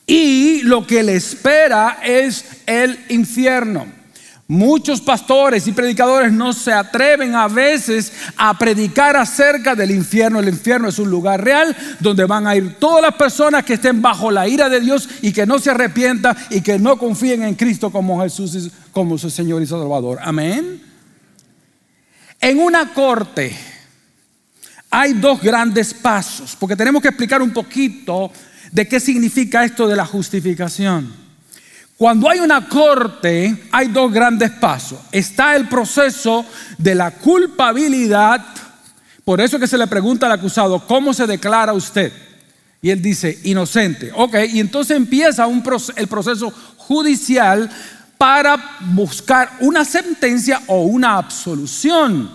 Y 0.06 0.60
lo 0.62 0.86
que 0.86 1.02
le 1.02 1.16
espera 1.16 2.00
es 2.02 2.44
el 2.66 3.02
infierno. 3.08 3.99
Muchos 4.50 5.00
pastores 5.00 5.68
y 5.68 5.72
predicadores 5.72 6.32
no 6.32 6.52
se 6.52 6.72
atreven 6.72 7.36
a 7.36 7.46
veces 7.46 8.12
a 8.36 8.58
predicar 8.58 9.16
acerca 9.16 9.76
del 9.76 9.92
infierno. 9.92 10.40
El 10.40 10.48
infierno 10.48 10.88
es 10.88 10.98
un 10.98 11.08
lugar 11.08 11.44
real 11.44 11.76
donde 12.00 12.24
van 12.24 12.48
a 12.48 12.56
ir 12.56 12.74
todas 12.80 13.00
las 13.00 13.14
personas 13.14 13.62
que 13.62 13.74
estén 13.74 14.02
bajo 14.02 14.28
la 14.28 14.48
ira 14.48 14.68
de 14.68 14.80
Dios 14.80 15.08
y 15.22 15.32
que 15.32 15.46
no 15.46 15.60
se 15.60 15.70
arrepientan 15.70 16.36
y 16.50 16.62
que 16.62 16.80
no 16.80 16.98
confíen 16.98 17.44
en 17.44 17.54
Cristo 17.54 17.92
como 17.92 18.20
Jesús, 18.22 18.72
como 18.90 19.16
su 19.18 19.30
Señor 19.30 19.62
y 19.62 19.68
Salvador. 19.68 20.18
Amén. 20.20 20.82
En 22.40 22.58
una 22.58 22.92
corte 22.92 23.56
hay 24.90 25.12
dos 25.12 25.40
grandes 25.40 25.94
pasos, 25.94 26.56
porque 26.58 26.74
tenemos 26.74 27.00
que 27.00 27.08
explicar 27.10 27.40
un 27.40 27.52
poquito 27.52 28.32
de 28.72 28.88
qué 28.88 28.98
significa 28.98 29.64
esto 29.64 29.86
de 29.86 29.94
la 29.94 30.06
justificación. 30.06 31.19
Cuando 32.00 32.30
hay 32.30 32.40
una 32.40 32.66
corte, 32.66 33.64
hay 33.70 33.88
dos 33.88 34.10
grandes 34.10 34.50
pasos. 34.52 34.98
Está 35.12 35.54
el 35.54 35.68
proceso 35.68 36.46
de 36.78 36.94
la 36.94 37.10
culpabilidad. 37.10 38.42
Por 39.22 39.38
eso 39.38 39.58
que 39.58 39.66
se 39.66 39.76
le 39.76 39.86
pregunta 39.86 40.24
al 40.24 40.32
acusado, 40.32 40.86
¿cómo 40.86 41.12
se 41.12 41.26
declara 41.26 41.74
usted? 41.74 42.10
Y 42.80 42.88
él 42.88 43.02
dice, 43.02 43.38
inocente. 43.44 44.12
Ok, 44.14 44.34
y 44.50 44.60
entonces 44.60 44.96
empieza 44.96 45.46
el 45.96 46.08
proceso 46.08 46.50
judicial 46.78 47.68
para 48.16 48.78
buscar 48.94 49.58
una 49.60 49.84
sentencia 49.84 50.62
o 50.68 50.84
una 50.84 51.18
absolución. 51.18 52.30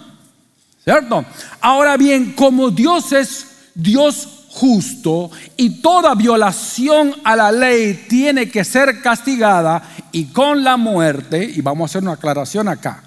¿Cierto? 0.84 1.26
Ahora 1.60 1.98
bien, 1.98 2.34
como 2.34 2.70
Dios 2.70 3.12
es 3.14 3.48
Dios 3.74 4.35
justo 4.56 5.32
y 5.58 5.82
toda 5.82 6.16
violación 6.16 7.14
a 7.26 7.36
la 7.36 7.52
ley 7.52 8.06
tiene 8.08 8.50
que 8.50 8.64
ser 8.64 9.02
castigada 9.02 9.84
y 10.14 10.26
con 10.26 10.64
la 10.64 10.78
muerte, 10.78 11.44
y 11.44 11.60
vamos 11.60 11.84
a 11.84 11.92
hacer 11.92 12.04
una 12.04 12.14
aclaración 12.14 12.70
acá. 12.70 13.04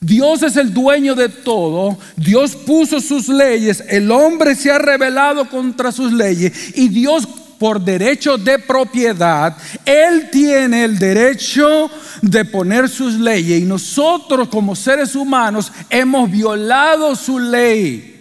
Dios 0.00 0.42
es 0.42 0.56
el 0.56 0.74
dueño 0.74 1.14
de 1.14 1.30
todo, 1.30 1.96
Dios 2.16 2.54
puso 2.56 3.00
sus 3.00 3.28
leyes, 3.28 3.82
el 3.88 4.10
hombre 4.10 4.54
se 4.54 4.70
ha 4.70 4.78
rebelado 4.78 5.48
contra 5.48 5.92
sus 5.92 6.12
leyes 6.12 6.76
y 6.76 6.88
Dios 6.88 7.26
por 7.58 7.80
derecho 7.80 8.36
de 8.36 8.58
propiedad, 8.58 9.56
Él 9.86 10.28
tiene 10.30 10.84
el 10.84 10.98
derecho 10.98 11.90
de 12.20 12.44
poner 12.44 12.88
sus 12.88 13.14
leyes 13.14 13.62
y 13.62 13.64
nosotros 13.64 14.48
como 14.48 14.76
seres 14.76 15.14
humanos 15.14 15.72
hemos 15.88 16.30
violado 16.30 17.16
su 17.16 17.38
ley. 17.38 18.11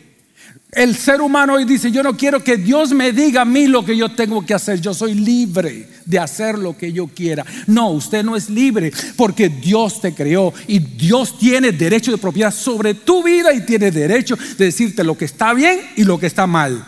El 0.71 0.95
ser 0.95 1.19
humano 1.19 1.55
hoy 1.55 1.65
dice, 1.65 1.91
yo 1.91 2.01
no 2.01 2.15
quiero 2.15 2.41
que 2.41 2.55
Dios 2.55 2.93
me 2.93 3.11
diga 3.11 3.41
a 3.41 3.45
mí 3.45 3.67
lo 3.67 3.83
que 3.83 3.97
yo 3.97 4.15
tengo 4.15 4.45
que 4.45 4.53
hacer, 4.53 4.79
yo 4.79 4.93
soy 4.93 5.15
libre 5.15 5.89
de 6.05 6.17
hacer 6.17 6.57
lo 6.57 6.77
que 6.77 6.93
yo 6.93 7.07
quiera. 7.07 7.45
No, 7.67 7.89
usted 7.89 8.23
no 8.23 8.37
es 8.37 8.49
libre 8.49 8.93
porque 9.17 9.49
Dios 9.49 9.99
te 9.99 10.13
creó 10.13 10.53
y 10.67 10.79
Dios 10.79 11.37
tiene 11.37 11.73
derecho 11.73 12.11
de 12.11 12.17
propiedad 12.17 12.53
sobre 12.53 12.93
tu 12.93 13.21
vida 13.21 13.53
y 13.53 13.65
tiene 13.65 13.91
derecho 13.91 14.37
de 14.57 14.65
decirte 14.65 15.03
lo 15.03 15.17
que 15.17 15.25
está 15.25 15.53
bien 15.53 15.77
y 15.97 16.05
lo 16.05 16.17
que 16.17 16.27
está 16.27 16.47
mal. 16.47 16.85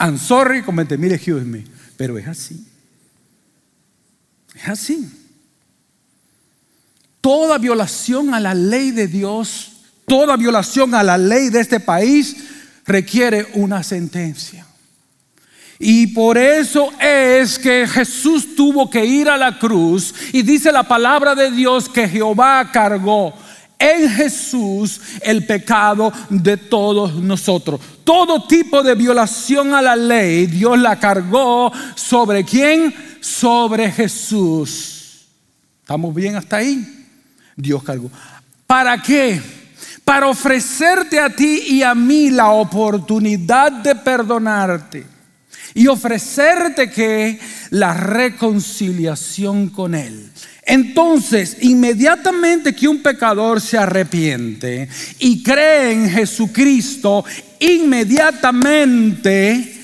I'm 0.00 0.18
sorry, 0.18 0.62
comente, 0.62 0.98
mire, 0.98 1.14
excuse 1.14 1.44
me, 1.44 1.62
pero 1.96 2.18
es 2.18 2.26
así. 2.26 2.66
Es 4.56 4.68
así. 4.68 5.08
Toda 7.20 7.56
violación 7.58 8.34
a 8.34 8.40
la 8.40 8.52
ley 8.52 8.90
de 8.90 9.06
Dios, 9.06 9.72
toda 10.06 10.36
violación 10.36 10.92
a 10.92 11.04
la 11.04 11.16
ley 11.16 11.50
de 11.50 11.60
este 11.60 11.78
país, 11.78 12.36
requiere 12.86 13.46
una 13.54 13.82
sentencia. 13.82 14.66
Y 15.82 16.08
por 16.08 16.36
eso 16.36 16.90
es 17.00 17.58
que 17.58 17.86
Jesús 17.88 18.54
tuvo 18.54 18.90
que 18.90 19.02
ir 19.04 19.30
a 19.30 19.38
la 19.38 19.58
cruz 19.58 20.14
y 20.30 20.42
dice 20.42 20.70
la 20.70 20.82
palabra 20.82 21.34
de 21.34 21.50
Dios 21.50 21.88
que 21.88 22.06
Jehová 22.06 22.70
cargó 22.70 23.32
en 23.78 24.10
Jesús 24.10 25.00
el 25.22 25.46
pecado 25.46 26.12
de 26.28 26.58
todos 26.58 27.14
nosotros. 27.14 27.80
Todo 28.04 28.46
tipo 28.46 28.82
de 28.82 28.94
violación 28.94 29.74
a 29.74 29.80
la 29.80 29.96
ley, 29.96 30.46
Dios 30.46 30.78
la 30.78 30.98
cargó 30.98 31.72
sobre 31.94 32.44
quién? 32.44 32.94
Sobre 33.20 33.90
Jesús. 33.90 35.24
¿Estamos 35.80 36.14
bien 36.14 36.36
hasta 36.36 36.58
ahí? 36.58 37.06
Dios 37.56 37.82
cargó. 37.82 38.10
¿Para 38.66 39.00
qué? 39.00 39.59
Para 40.10 40.26
ofrecerte 40.26 41.20
a 41.20 41.30
ti 41.30 41.62
y 41.68 41.84
a 41.84 41.94
mí 41.94 42.30
la 42.30 42.50
oportunidad 42.50 43.70
de 43.70 43.94
perdonarte 43.94 45.06
y 45.72 45.86
ofrecerte 45.86 46.90
que 46.90 47.38
la 47.70 47.94
reconciliación 47.94 49.68
con 49.68 49.94
Él. 49.94 50.32
Entonces, 50.64 51.58
inmediatamente 51.60 52.74
que 52.74 52.88
un 52.88 53.00
pecador 53.00 53.60
se 53.60 53.78
arrepiente 53.78 54.88
y 55.20 55.44
cree 55.44 55.92
en 55.92 56.10
Jesucristo, 56.10 57.24
inmediatamente 57.60 59.79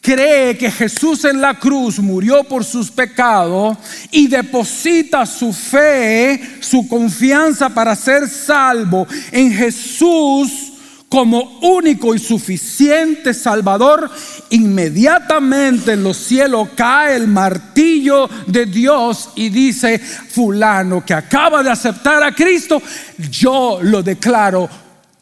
cree 0.00 0.56
que 0.56 0.70
Jesús 0.70 1.24
en 1.24 1.40
la 1.40 1.58
cruz 1.58 1.98
murió 1.98 2.44
por 2.44 2.64
sus 2.64 2.90
pecados 2.90 3.76
y 4.10 4.28
deposita 4.28 5.26
su 5.26 5.52
fe, 5.52 6.58
su 6.60 6.88
confianza 6.88 7.68
para 7.68 7.94
ser 7.94 8.28
salvo 8.28 9.06
en 9.30 9.52
Jesús 9.52 10.70
como 11.10 11.58
único 11.62 12.14
y 12.14 12.20
suficiente 12.20 13.34
Salvador, 13.34 14.08
inmediatamente 14.50 15.92
en 15.92 16.04
los 16.04 16.16
cielos 16.16 16.68
cae 16.76 17.16
el 17.16 17.26
martillo 17.26 18.30
de 18.46 18.66
Dios 18.66 19.30
y 19.34 19.48
dice, 19.48 19.98
fulano 19.98 21.04
que 21.04 21.12
acaba 21.12 21.64
de 21.64 21.70
aceptar 21.70 22.22
a 22.22 22.32
Cristo, 22.32 22.80
yo 23.28 23.80
lo 23.82 24.04
declaro 24.04 24.70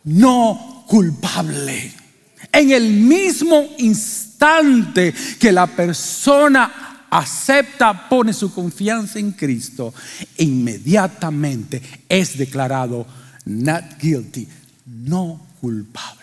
no 0.05 0.85
culpable. 0.87 1.98
En 2.53 2.71
el 2.71 2.89
mismo 2.89 3.69
instante 3.79 5.15
que 5.39 5.53
la 5.53 5.67
persona 5.67 7.07
acepta, 7.11 8.09
pone 8.09 8.33
su 8.33 8.53
confianza 8.53 9.19
en 9.19 9.33
Cristo, 9.33 9.95
inmediatamente 10.37 11.81
es 12.09 12.37
declarado 12.37 13.07
not 13.47 13.85
guilty, 13.99 14.47
no 14.87 15.41
culpable. 15.61 16.19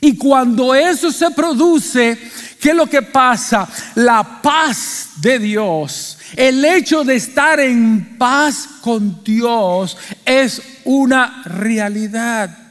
Y 0.00 0.16
cuando 0.16 0.74
eso 0.74 1.10
se 1.10 1.30
produce, 1.30 2.18
¿qué 2.60 2.70
es 2.70 2.76
lo 2.76 2.86
que 2.86 3.02
pasa? 3.02 3.68
La 3.94 4.40
paz 4.42 5.10
de 5.20 5.38
Dios, 5.38 6.18
el 6.36 6.64
hecho 6.64 7.02
de 7.02 7.16
estar 7.16 7.60
en 7.60 8.16
paz 8.18 8.68
con 8.82 9.22
Dios 9.24 9.96
es 10.24 10.60
una 10.84 11.42
realidad. 11.44 12.65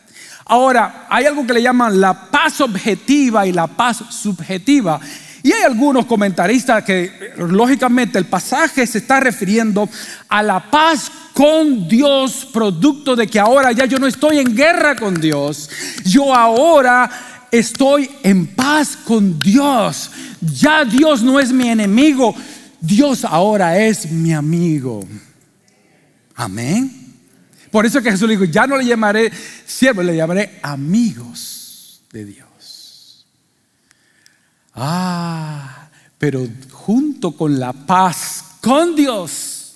Ahora, 0.45 1.07
hay 1.09 1.25
algo 1.25 1.45
que 1.45 1.53
le 1.53 1.61
llaman 1.61 1.99
la 1.99 2.29
paz 2.29 2.61
objetiva 2.61 3.47
y 3.47 3.51
la 3.51 3.65
paz 3.65 4.03
subjetiva. 4.11 4.99
Y 5.41 5.51
hay 5.51 5.63
algunos 5.63 6.05
comentaristas 6.05 6.83
que, 6.83 7.33
lógicamente, 7.37 8.17
el 8.17 8.25
pasaje 8.25 8.85
se 8.85 8.99
está 8.99 9.19
refiriendo 9.19 9.89
a 10.29 10.43
la 10.43 10.71
paz 10.71 11.11
con 11.33 11.87
Dios, 11.87 12.47
producto 12.51 13.15
de 13.15 13.27
que 13.27 13.39
ahora 13.39 13.71
ya 13.71 13.85
yo 13.85 13.99
no 13.99 14.07
estoy 14.07 14.39
en 14.39 14.55
guerra 14.55 14.95
con 14.95 15.19
Dios. 15.19 15.69
Yo 16.03 16.33
ahora 16.33 17.09
estoy 17.51 18.09
en 18.23 18.47
paz 18.47 18.97
con 18.97 19.39
Dios. 19.39 20.11
Ya 20.41 20.85
Dios 20.85 21.21
no 21.21 21.39
es 21.39 21.51
mi 21.51 21.69
enemigo. 21.69 22.35
Dios 22.79 23.25
ahora 23.25 23.79
es 23.79 24.11
mi 24.11 24.33
amigo. 24.33 25.07
Amén. 26.35 27.04
Por 27.75 27.85
eso 27.85 28.01
que 28.01 28.09
Jesús 28.09 28.29
le 28.29 28.37
dijo, 28.37 28.45
ya 28.45 28.65
no 28.65 28.77
le 28.77 28.85
llamaré 28.85 29.29
siervos, 29.65 30.05
le 30.05 30.15
llamaré 30.15 30.59
amigos 30.61 31.99
de 32.09 32.23
Dios. 32.23 33.25
Ah, 34.73 35.89
pero 36.17 36.47
junto 36.71 37.33
con 37.33 37.59
la 37.59 37.73
paz 37.73 38.59
con 38.61 38.95
Dios 38.95 39.73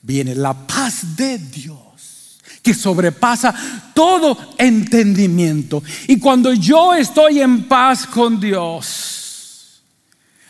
viene 0.00 0.36
la 0.36 0.54
paz 0.54 1.16
de 1.16 1.38
Dios 1.38 2.38
que 2.62 2.72
sobrepasa 2.72 3.52
todo 3.92 4.54
entendimiento. 4.56 5.82
Y 6.06 6.20
cuando 6.20 6.52
yo 6.52 6.94
estoy 6.94 7.40
en 7.40 7.64
paz 7.64 8.06
con 8.06 8.38
Dios, 8.38 9.82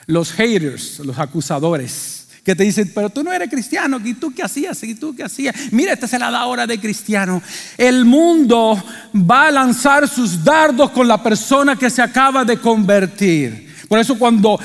los 0.04 0.32
haters, 0.32 0.98
los 0.98 1.18
acusadores, 1.18 2.13
que 2.44 2.54
te 2.54 2.62
dicen, 2.62 2.92
pero 2.94 3.08
tú 3.08 3.24
no 3.24 3.32
eres 3.32 3.48
cristiano, 3.48 3.98
¿y 4.04 4.14
tú 4.14 4.32
qué 4.34 4.42
hacías? 4.42 4.82
¿Y 4.82 4.94
tú 4.94 5.16
qué 5.16 5.24
hacías? 5.24 5.54
Mira, 5.72 5.94
esta 5.94 6.04
es 6.04 6.12
la 6.12 6.44
hora 6.44 6.66
de 6.66 6.78
cristiano. 6.78 7.42
El 7.78 8.04
mundo 8.04 8.82
va 9.14 9.48
a 9.48 9.50
lanzar 9.50 10.06
sus 10.06 10.44
dardos 10.44 10.90
con 10.90 11.08
la 11.08 11.22
persona 11.22 11.74
que 11.76 11.88
se 11.88 12.02
acaba 12.02 12.44
de 12.44 12.58
convertir. 12.58 13.74
Por 13.88 13.98
eso 13.98 14.18
cuando 14.18 14.60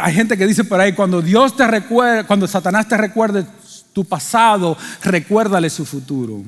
hay 0.00 0.14
gente 0.14 0.36
que 0.36 0.46
dice 0.46 0.64
por 0.64 0.80
ahí, 0.80 0.92
cuando 0.92 1.22
Dios 1.22 1.56
te 1.56 1.66
recuerda, 1.66 2.26
cuando 2.26 2.46
Satanás 2.46 2.86
te 2.86 2.96
recuerde 2.98 3.46
tu 3.94 4.04
pasado, 4.04 4.76
recuérdale 5.02 5.70
su 5.70 5.86
futuro. 5.86 6.42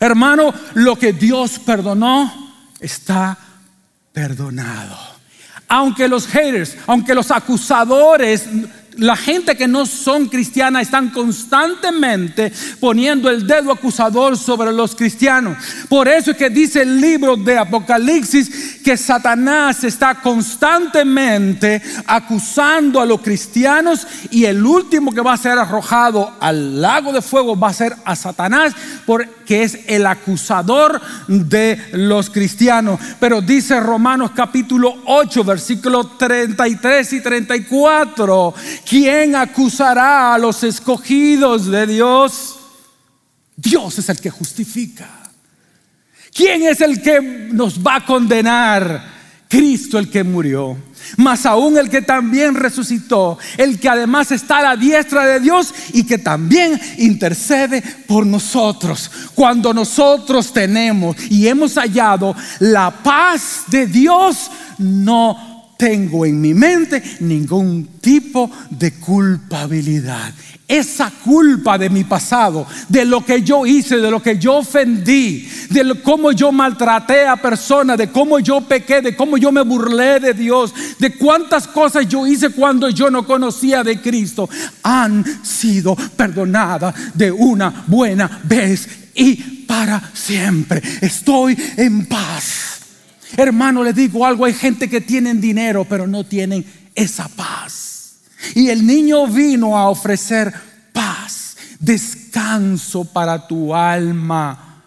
Hermano, 0.00 0.52
lo 0.74 0.98
que 0.98 1.12
Dios 1.12 1.60
perdonó 1.60 2.52
está 2.80 3.38
perdonado. 4.12 5.11
Aunque 5.68 6.08
los 6.08 6.26
haters, 6.26 6.76
aunque 6.86 7.14
los 7.14 7.30
acusadores 7.30 8.46
la 8.96 9.16
gente 9.16 9.56
que 9.56 9.68
no 9.68 9.86
son 9.86 10.26
cristianas 10.28 10.82
están 10.82 11.10
constantemente 11.10 12.52
poniendo 12.80 13.30
el 13.30 13.46
dedo 13.46 13.72
acusador 13.72 14.36
sobre 14.36 14.72
los 14.72 14.94
cristianos. 14.94 15.56
Por 15.88 16.08
eso 16.08 16.32
es 16.32 16.36
que 16.36 16.50
dice 16.50 16.82
el 16.82 17.00
libro 17.00 17.36
de 17.36 17.58
Apocalipsis 17.58 18.80
que 18.82 18.96
Satanás 18.96 19.84
está 19.84 20.16
constantemente 20.16 21.80
acusando 22.06 23.00
a 23.00 23.06
los 23.06 23.20
cristianos 23.20 24.06
y 24.30 24.44
el 24.44 24.64
último 24.64 25.12
que 25.12 25.20
va 25.20 25.34
a 25.34 25.38
ser 25.38 25.58
arrojado 25.58 26.32
al 26.40 26.80
lago 26.80 27.12
de 27.12 27.22
fuego 27.22 27.58
va 27.58 27.68
a 27.68 27.74
ser 27.74 27.96
a 28.04 28.16
Satanás 28.16 28.74
porque 29.06 29.62
es 29.62 29.78
el 29.86 30.06
acusador 30.06 31.00
de 31.28 31.78
los 31.92 32.30
cristianos. 32.30 33.00
Pero 33.18 33.40
dice 33.40 33.80
Romanos 33.80 34.32
capítulo 34.34 34.94
8 35.06 35.44
versículo 35.44 36.04
33 36.18 37.12
y 37.12 37.20
34 37.20 38.54
¿Quién 38.88 39.36
acusará 39.36 40.34
a 40.34 40.38
los 40.38 40.62
escogidos 40.64 41.66
de 41.66 41.86
Dios? 41.86 42.58
Dios 43.56 43.98
es 43.98 44.08
el 44.08 44.20
que 44.20 44.30
justifica. 44.30 45.08
¿Quién 46.34 46.62
es 46.62 46.80
el 46.80 47.02
que 47.02 47.20
nos 47.20 47.78
va 47.78 47.96
a 47.96 48.06
condenar? 48.06 49.12
Cristo 49.52 49.98
el 49.98 50.08
que 50.08 50.24
murió, 50.24 50.78
mas 51.18 51.44
aún 51.44 51.76
el 51.76 51.90
que 51.90 52.00
también 52.00 52.54
resucitó, 52.54 53.38
el 53.58 53.78
que 53.78 53.90
además 53.90 54.32
está 54.32 54.60
a 54.60 54.62
la 54.62 54.76
diestra 54.76 55.26
de 55.26 55.40
Dios 55.40 55.74
y 55.92 56.04
que 56.04 56.16
también 56.16 56.80
intercede 56.96 57.82
por 58.06 58.24
nosotros. 58.24 59.10
Cuando 59.34 59.74
nosotros 59.74 60.54
tenemos 60.54 61.16
y 61.28 61.48
hemos 61.48 61.74
hallado 61.74 62.34
la 62.60 62.90
paz 62.90 63.64
de 63.66 63.86
Dios, 63.86 64.50
no 64.78 65.51
tengo 65.82 66.24
en 66.24 66.40
mi 66.40 66.54
mente 66.54 67.02
ningún 67.18 67.98
tipo 68.00 68.48
de 68.70 68.92
culpabilidad. 69.00 70.32
Esa 70.68 71.10
culpa 71.10 71.76
de 71.76 71.90
mi 71.90 72.04
pasado, 72.04 72.64
de 72.88 73.04
lo 73.04 73.26
que 73.26 73.42
yo 73.42 73.66
hice, 73.66 73.96
de 73.96 74.08
lo 74.08 74.22
que 74.22 74.38
yo 74.38 74.58
ofendí, 74.58 75.44
de 75.70 76.00
cómo 76.00 76.30
yo 76.30 76.52
maltraté 76.52 77.26
a 77.26 77.34
personas, 77.34 77.98
de 77.98 78.12
cómo 78.12 78.38
yo 78.38 78.60
pequé, 78.60 79.02
de 79.02 79.16
cómo 79.16 79.36
yo 79.38 79.50
me 79.50 79.62
burlé 79.62 80.20
de 80.20 80.34
Dios, 80.34 80.72
de 81.00 81.16
cuántas 81.16 81.66
cosas 81.66 82.06
yo 82.06 82.28
hice 82.28 82.50
cuando 82.50 82.88
yo 82.88 83.10
no 83.10 83.26
conocía 83.26 83.82
de 83.82 84.00
Cristo, 84.00 84.48
han 84.84 85.24
sido 85.44 85.96
perdonadas 85.96 86.94
de 87.12 87.32
una 87.32 87.82
buena 87.88 88.40
vez 88.44 88.88
y 89.16 89.34
para 89.66 90.00
siempre. 90.14 90.80
Estoy 91.00 91.58
en 91.76 92.06
paz. 92.06 92.71
Hermano, 93.36 93.82
le 93.82 93.92
digo 93.92 94.26
algo, 94.26 94.44
hay 94.44 94.54
gente 94.54 94.88
que 94.88 95.00
tienen 95.00 95.40
dinero, 95.40 95.84
pero 95.84 96.06
no 96.06 96.24
tienen 96.24 96.64
esa 96.94 97.28
paz. 97.28 98.20
Y 98.54 98.68
el 98.68 98.86
niño 98.86 99.26
vino 99.26 99.78
a 99.78 99.88
ofrecer 99.88 100.52
paz, 100.92 101.56
descanso 101.78 103.04
para 103.04 103.46
tu 103.46 103.74
alma. 103.74 104.82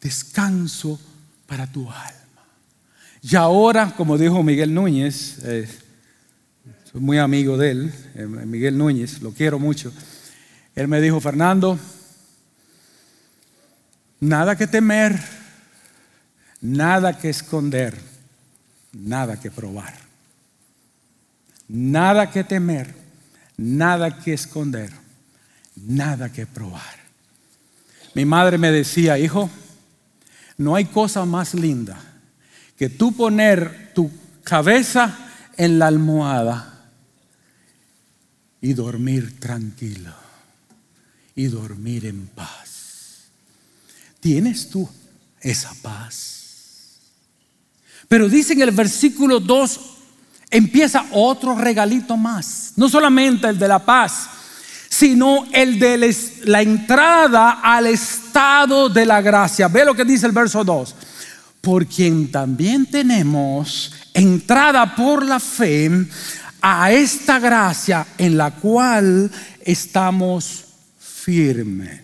Descanso 0.00 0.98
para 1.46 1.66
tu 1.66 1.82
alma. 1.82 2.20
Y 3.22 3.36
ahora, 3.36 3.94
como 3.96 4.16
dijo 4.16 4.42
Miguel 4.42 4.72
Núñez, 4.72 5.38
eh, 5.44 5.68
soy 6.90 7.00
muy 7.00 7.18
amigo 7.18 7.56
de 7.58 7.70
él, 7.70 7.94
eh, 8.14 8.26
Miguel 8.26 8.78
Núñez, 8.78 9.20
lo 9.20 9.32
quiero 9.32 9.58
mucho. 9.58 9.92
Él 10.74 10.88
me 10.88 11.00
dijo, 11.00 11.20
Fernando, 11.20 11.78
nada 14.20 14.56
que 14.56 14.66
temer 14.66 15.39
Nada 16.60 17.18
que 17.18 17.30
esconder, 17.30 17.98
nada 18.92 19.40
que 19.40 19.50
probar. 19.50 19.94
Nada 21.68 22.30
que 22.30 22.44
temer, 22.44 22.94
nada 23.56 24.18
que 24.18 24.32
esconder, 24.32 24.90
nada 25.76 26.30
que 26.32 26.46
probar. 26.46 27.00
Mi 28.14 28.24
madre 28.24 28.58
me 28.58 28.72
decía, 28.72 29.18
hijo, 29.18 29.48
no 30.58 30.74
hay 30.74 30.86
cosa 30.86 31.24
más 31.24 31.54
linda 31.54 31.98
que 32.76 32.88
tú 32.88 33.12
poner 33.12 33.92
tu 33.94 34.10
cabeza 34.42 35.16
en 35.56 35.78
la 35.78 35.86
almohada 35.86 36.90
y 38.60 38.74
dormir 38.74 39.38
tranquilo 39.38 40.14
y 41.34 41.46
dormir 41.46 42.06
en 42.06 42.26
paz. 42.26 43.28
¿Tienes 44.18 44.68
tú 44.68 44.88
esa 45.40 45.72
paz? 45.82 46.39
Pero 48.10 48.28
dice 48.28 48.54
en 48.54 48.62
el 48.62 48.72
versículo 48.72 49.38
2, 49.38 49.80
empieza 50.50 51.06
otro 51.12 51.54
regalito 51.54 52.16
más. 52.16 52.72
No 52.74 52.88
solamente 52.88 53.46
el 53.46 53.56
de 53.56 53.68
la 53.68 53.78
paz, 53.78 54.28
sino 54.88 55.46
el 55.52 55.78
de 55.78 56.12
la 56.42 56.60
entrada 56.60 57.60
al 57.62 57.86
estado 57.86 58.88
de 58.88 59.06
la 59.06 59.20
gracia. 59.20 59.68
Ve 59.68 59.84
lo 59.84 59.94
que 59.94 60.04
dice 60.04 60.26
el 60.26 60.32
verso 60.32 60.64
2. 60.64 60.96
Por 61.60 61.86
quien 61.86 62.32
también 62.32 62.84
tenemos 62.86 63.94
entrada 64.12 64.96
por 64.96 65.24
la 65.24 65.38
fe 65.38 66.08
a 66.60 66.90
esta 66.90 67.38
gracia 67.38 68.08
en 68.18 68.36
la 68.36 68.50
cual 68.50 69.30
estamos 69.60 70.64
firmes. 70.98 72.00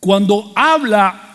Cuando 0.00 0.52
habla 0.56 1.27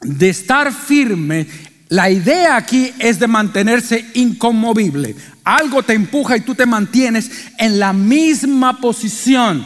de 0.00 0.28
estar 0.28 0.72
firme, 0.72 1.46
la 1.88 2.10
idea 2.10 2.56
aquí 2.56 2.92
es 2.98 3.18
de 3.18 3.26
mantenerse 3.26 4.10
inconmovible. 4.14 5.16
Algo 5.44 5.82
te 5.82 5.94
empuja 5.94 6.36
y 6.36 6.42
tú 6.42 6.54
te 6.54 6.66
mantienes 6.66 7.30
en 7.56 7.78
la 7.78 7.92
misma 7.92 8.78
posición. 8.78 9.64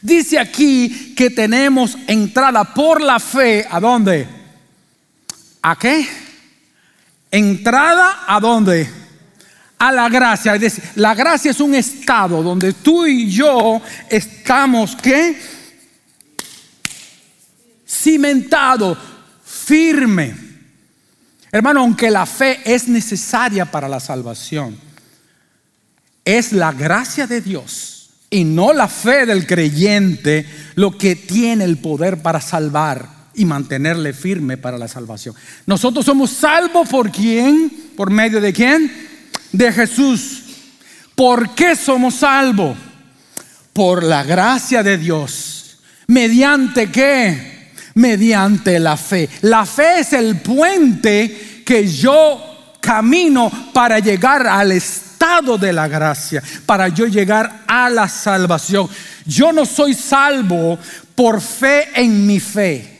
Dice 0.00 0.38
aquí 0.38 1.14
que 1.16 1.30
tenemos 1.30 1.96
entrada 2.08 2.74
por 2.74 3.00
la 3.00 3.20
fe. 3.20 3.64
¿A 3.70 3.78
dónde? 3.78 4.26
¿A 5.62 5.78
qué? 5.78 6.08
Entrada 7.30 8.24
a 8.26 8.40
dónde? 8.40 8.90
A 9.78 9.92
la 9.92 10.08
gracia. 10.08 10.56
Es 10.56 10.60
decir, 10.60 10.84
la 10.96 11.14
gracia 11.14 11.52
es 11.52 11.60
un 11.60 11.76
estado 11.76 12.42
donde 12.42 12.72
tú 12.72 13.06
y 13.06 13.30
yo 13.30 13.80
estamos, 14.10 14.96
¿qué? 14.96 15.40
Cimentado 17.86 19.11
firme. 19.64 20.34
Hermano, 21.50 21.80
aunque 21.80 22.10
la 22.10 22.26
fe 22.26 22.60
es 22.64 22.88
necesaria 22.88 23.70
para 23.70 23.88
la 23.88 24.00
salvación, 24.00 24.76
es 26.24 26.52
la 26.52 26.72
gracia 26.72 27.26
de 27.26 27.40
Dios 27.40 28.10
y 28.30 28.44
no 28.44 28.72
la 28.72 28.88
fe 28.88 29.26
del 29.26 29.46
creyente 29.46 30.46
lo 30.76 30.96
que 30.96 31.16
tiene 31.16 31.64
el 31.64 31.78
poder 31.78 32.22
para 32.22 32.40
salvar 32.40 33.08
y 33.34 33.44
mantenerle 33.44 34.12
firme 34.12 34.56
para 34.56 34.78
la 34.78 34.88
salvación. 34.88 35.34
Nosotros 35.66 36.06
somos 36.06 36.30
salvos 36.30 36.88
por 36.88 37.10
quién? 37.10 37.70
¿Por 37.96 38.10
medio 38.10 38.40
de 38.40 38.52
quién? 38.52 38.90
De 39.52 39.72
Jesús. 39.72 40.44
¿Por 41.14 41.54
qué 41.54 41.76
somos 41.76 42.14
salvos? 42.14 42.76
Por 43.72 44.02
la 44.02 44.22
gracia 44.22 44.82
de 44.82 44.96
Dios. 44.96 45.78
¿Mediante 46.06 46.90
qué? 46.90 47.51
Mediante 47.94 48.78
la 48.78 48.96
fe. 48.96 49.28
La 49.42 49.66
fe 49.66 50.00
es 50.00 50.12
el 50.12 50.40
puente 50.40 51.62
que 51.64 51.86
yo 51.86 52.74
camino 52.80 53.50
para 53.72 53.98
llegar 54.00 54.46
al 54.46 54.72
estado 54.72 55.56
de 55.56 55.72
la 55.72 55.86
gracia, 55.88 56.42
para 56.66 56.88
yo 56.88 57.06
llegar 57.06 57.62
a 57.66 57.88
la 57.88 58.08
salvación. 58.08 58.88
Yo 59.24 59.52
no 59.52 59.64
soy 59.64 59.94
salvo 59.94 60.78
por 61.14 61.40
fe 61.40 61.88
en 61.94 62.26
mi 62.26 62.40
fe. 62.40 62.92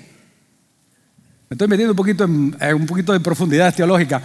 Me 1.48 1.54
estoy 1.54 1.68
metiendo 1.68 1.92
un 1.92 1.96
poquito 1.96 2.24
en, 2.24 2.56
un 2.74 2.86
poquito 2.86 3.12
de 3.12 3.20
profundidad 3.20 3.74
teológica. 3.74 4.22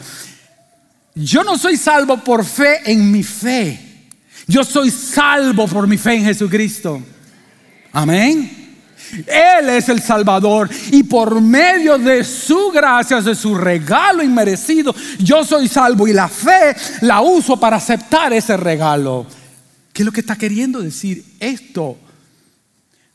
Yo 1.15 1.43
no 1.43 1.57
soy 1.57 1.75
salvo 1.75 2.17
por 2.23 2.45
fe 2.45 2.89
en 2.89 3.11
mi 3.11 3.23
fe. 3.23 3.79
Yo 4.47 4.63
soy 4.63 4.91
salvo 4.91 5.67
por 5.67 5.87
mi 5.87 5.97
fe 5.97 6.13
en 6.13 6.23
Jesucristo. 6.25 7.01
Amén. 7.91 8.66
Él 9.25 9.69
es 9.69 9.89
el 9.89 10.01
Salvador 10.01 10.69
y 10.91 11.03
por 11.03 11.41
medio 11.41 11.97
de 11.97 12.23
su 12.23 12.71
gracia, 12.71 13.21
de 13.21 13.35
su 13.35 13.55
regalo 13.55 14.23
inmerecido, 14.23 14.93
yo 15.19 15.43
soy 15.43 15.67
salvo 15.67 16.07
y 16.07 16.13
la 16.13 16.27
fe 16.27 16.75
la 17.01 17.21
uso 17.21 17.57
para 17.57 17.77
aceptar 17.77 18.33
ese 18.33 18.57
regalo. 18.57 19.25
¿Qué 19.93 20.03
es 20.03 20.05
lo 20.05 20.11
que 20.11 20.21
está 20.21 20.35
queriendo 20.35 20.81
decir 20.81 21.23
esto? 21.39 21.97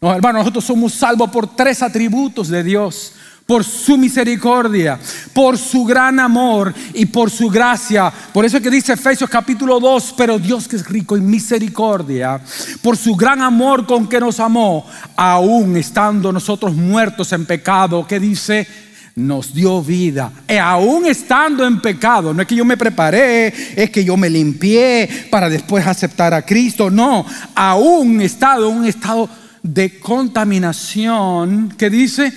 No, 0.00 0.12
hermanos, 0.12 0.40
nosotros 0.40 0.64
somos 0.64 0.92
salvos 0.94 1.30
por 1.30 1.54
tres 1.54 1.80
atributos 1.82 2.48
de 2.48 2.64
Dios 2.64 3.12
por 3.46 3.64
su 3.64 3.98
misericordia, 3.98 4.98
por 5.32 5.58
su 5.58 5.84
gran 5.84 6.20
amor 6.20 6.72
y 6.94 7.06
por 7.06 7.30
su 7.30 7.48
gracia. 7.48 8.12
Por 8.32 8.44
eso 8.44 8.56
es 8.56 8.62
que 8.62 8.70
dice 8.70 8.92
Efesios 8.92 9.28
capítulo 9.28 9.80
2, 9.80 10.14
pero 10.16 10.38
Dios 10.38 10.68
que 10.68 10.76
es 10.76 10.86
rico 10.86 11.16
en 11.16 11.28
misericordia, 11.28 12.40
por 12.80 12.96
su 12.96 13.14
gran 13.14 13.42
amor 13.42 13.86
con 13.86 14.08
que 14.08 14.20
nos 14.20 14.40
amó, 14.40 14.86
aún 15.16 15.76
estando 15.76 16.32
nosotros 16.32 16.74
muertos 16.74 17.32
en 17.32 17.46
pecado, 17.46 18.06
que 18.06 18.20
dice, 18.20 18.66
nos 19.14 19.52
dio 19.52 19.82
vida. 19.82 20.32
Y 20.48 20.56
aún 20.56 21.06
estando 21.06 21.66
en 21.66 21.80
pecado, 21.80 22.32
no 22.32 22.42
es 22.42 22.48
que 22.48 22.56
yo 22.56 22.64
me 22.64 22.76
preparé, 22.76 23.52
es 23.76 23.90
que 23.90 24.04
yo 24.04 24.16
me 24.16 24.30
limpié 24.30 25.26
para 25.30 25.48
después 25.48 25.86
aceptar 25.86 26.32
a 26.34 26.42
Cristo, 26.42 26.90
no, 26.90 27.26
aún 27.54 28.20
estado 28.20 28.70
en 28.70 28.78
un 28.78 28.86
estado 28.86 29.28
de 29.62 30.00
contaminación, 30.00 31.74
que 31.76 31.88
dice, 31.90 32.32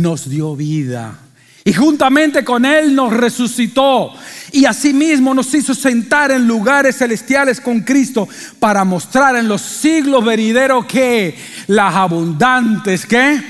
nos 0.00 0.28
dio 0.28 0.56
vida. 0.56 1.18
Y 1.64 1.72
juntamente 1.72 2.42
con 2.42 2.64
Él 2.64 2.94
nos 2.94 3.12
resucitó. 3.12 4.12
Y 4.52 4.64
asimismo 4.64 5.34
nos 5.34 5.54
hizo 5.54 5.74
sentar 5.74 6.30
en 6.30 6.46
lugares 6.46 6.96
celestiales 6.96 7.60
con 7.60 7.80
Cristo 7.80 8.28
para 8.58 8.84
mostrar 8.84 9.36
en 9.36 9.46
los 9.46 9.60
siglos 9.60 10.24
venideros 10.24 10.86
que 10.86 11.36
las 11.66 11.94
abundantes, 11.94 13.04
que 13.06 13.40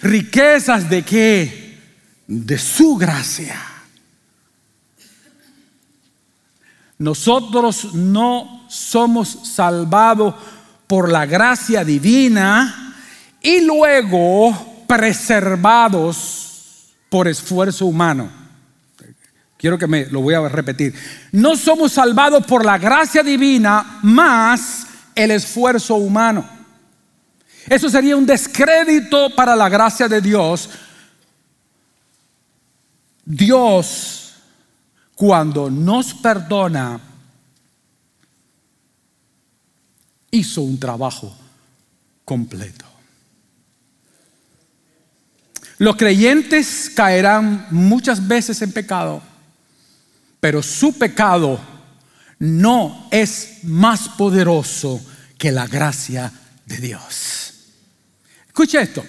riquezas 0.00 0.88
de 0.88 1.02
qué? 1.02 1.78
De 2.26 2.56
su 2.56 2.96
gracia. 2.96 3.60
Nosotros 6.98 7.94
no 7.94 8.64
somos 8.68 9.40
salvados 9.54 10.34
por 10.86 11.10
la 11.10 11.26
gracia 11.26 11.84
divina 11.84 12.94
y 13.42 13.60
luego 13.60 14.75
preservados 14.86 16.46
por 17.08 17.28
esfuerzo 17.28 17.86
humano. 17.86 18.28
Quiero 19.56 19.78
que 19.78 19.86
me 19.86 20.06
lo 20.06 20.20
voy 20.20 20.34
a 20.34 20.48
repetir. 20.48 20.94
No 21.32 21.56
somos 21.56 21.92
salvados 21.92 22.44
por 22.46 22.64
la 22.64 22.78
gracia 22.78 23.22
divina 23.22 24.00
más 24.02 24.86
el 25.14 25.30
esfuerzo 25.30 25.96
humano. 25.96 26.46
Eso 27.68 27.88
sería 27.88 28.16
un 28.16 28.26
descrédito 28.26 29.34
para 29.34 29.56
la 29.56 29.68
gracia 29.68 30.08
de 30.08 30.20
Dios. 30.20 30.70
Dios, 33.24 34.34
cuando 35.16 35.68
nos 35.68 36.14
perdona, 36.14 37.00
hizo 40.30 40.62
un 40.62 40.78
trabajo 40.78 41.36
completo. 42.24 42.85
Los 45.78 45.96
creyentes 45.96 46.90
caerán 46.94 47.66
muchas 47.70 48.26
veces 48.26 48.62
en 48.62 48.72
pecado, 48.72 49.22
pero 50.40 50.62
su 50.62 50.96
pecado 50.98 51.60
no 52.38 53.08
es 53.10 53.58
más 53.62 54.08
poderoso 54.10 55.00
que 55.36 55.52
la 55.52 55.66
gracia 55.66 56.32
de 56.64 56.78
Dios. 56.78 57.52
Escucha 58.46 58.80
esto. 58.80 59.04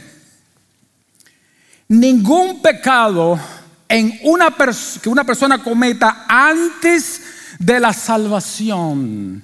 Ningún 1.88 2.62
pecado 2.62 3.40
en 3.88 4.20
una 4.24 4.54
que 5.02 5.08
una 5.08 5.24
persona 5.24 5.64
cometa 5.64 6.26
antes 6.28 7.22
de 7.60 7.80
la 7.80 7.94
salvación 7.94 9.42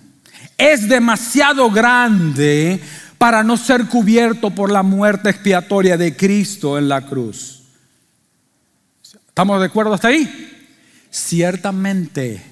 es 0.58 0.88
demasiado 0.90 1.72
grande 1.72 2.82
para 3.24 3.42
no 3.42 3.56
ser 3.56 3.86
cubierto 3.86 4.50
por 4.50 4.70
la 4.70 4.84
muerte 4.84 5.30
expiatoria 5.30 5.96
de 5.96 6.14
Cristo 6.14 6.78
en 6.78 6.90
la 6.90 7.04
cruz. 7.04 7.64
¿Estamos 9.30 9.62
de 9.62 9.68
acuerdo 9.68 9.94
hasta 9.94 10.10
ahí? 10.10 10.52
Ciertamente, 11.10 12.44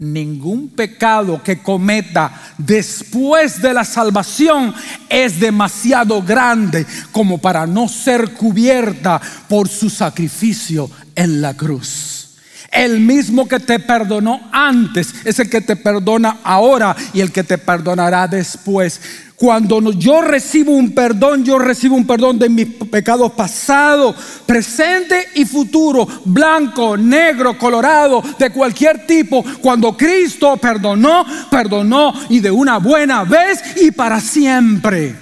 ningún 0.00 0.70
pecado 0.70 1.40
que 1.44 1.62
cometa 1.62 2.32
después 2.58 3.62
de 3.62 3.72
la 3.72 3.84
salvación 3.84 4.74
es 5.08 5.38
demasiado 5.38 6.20
grande 6.20 6.84
como 7.12 7.38
para 7.38 7.64
no 7.64 7.86
ser 7.86 8.32
cubierta 8.32 9.20
por 9.48 9.68
su 9.68 9.88
sacrificio 9.88 10.90
en 11.14 11.40
la 11.40 11.54
cruz. 11.54 12.25
El 12.70 13.00
mismo 13.00 13.48
que 13.48 13.60
te 13.60 13.78
perdonó 13.78 14.48
antes 14.52 15.14
es 15.24 15.38
el 15.38 15.48
que 15.48 15.60
te 15.60 15.76
perdona 15.76 16.38
ahora 16.42 16.94
y 17.12 17.20
el 17.20 17.32
que 17.32 17.44
te 17.44 17.58
perdonará 17.58 18.26
después. 18.26 19.00
Cuando 19.36 19.92
yo 19.92 20.22
recibo 20.22 20.72
un 20.72 20.92
perdón, 20.94 21.44
yo 21.44 21.58
recibo 21.58 21.94
un 21.94 22.06
perdón 22.06 22.38
de 22.38 22.48
mis 22.48 22.66
pecados 22.90 23.32
pasados, 23.32 24.16
presente 24.46 25.28
y 25.34 25.44
futuro, 25.44 26.08
blanco, 26.24 26.96
negro, 26.96 27.58
colorado, 27.58 28.22
de 28.38 28.50
cualquier 28.50 29.06
tipo. 29.06 29.44
Cuando 29.60 29.94
Cristo 29.94 30.56
perdonó, 30.56 31.26
perdonó 31.50 32.14
y 32.30 32.40
de 32.40 32.50
una 32.50 32.78
buena 32.78 33.24
vez 33.24 33.76
y 33.76 33.90
para 33.90 34.20
siempre. 34.20 35.14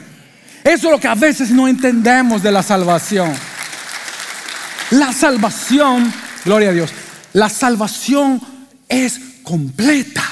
Eso 0.63 0.87
es 0.87 0.93
lo 0.93 1.01
que 1.01 1.09
a 1.09 1.17
veces 1.17 1.51
no 1.51 1.67
entendemos 1.67 2.41
de 2.41 2.53
la 2.53 2.63
salvación. 2.63 3.33
La 4.91 5.13
salvación, 5.13 6.13
gloria 6.45 6.71
a 6.71 6.73
Dios, 6.73 6.91
la 7.35 7.51
salvación 7.51 8.41
es 8.89 9.21
completa. 9.43 10.23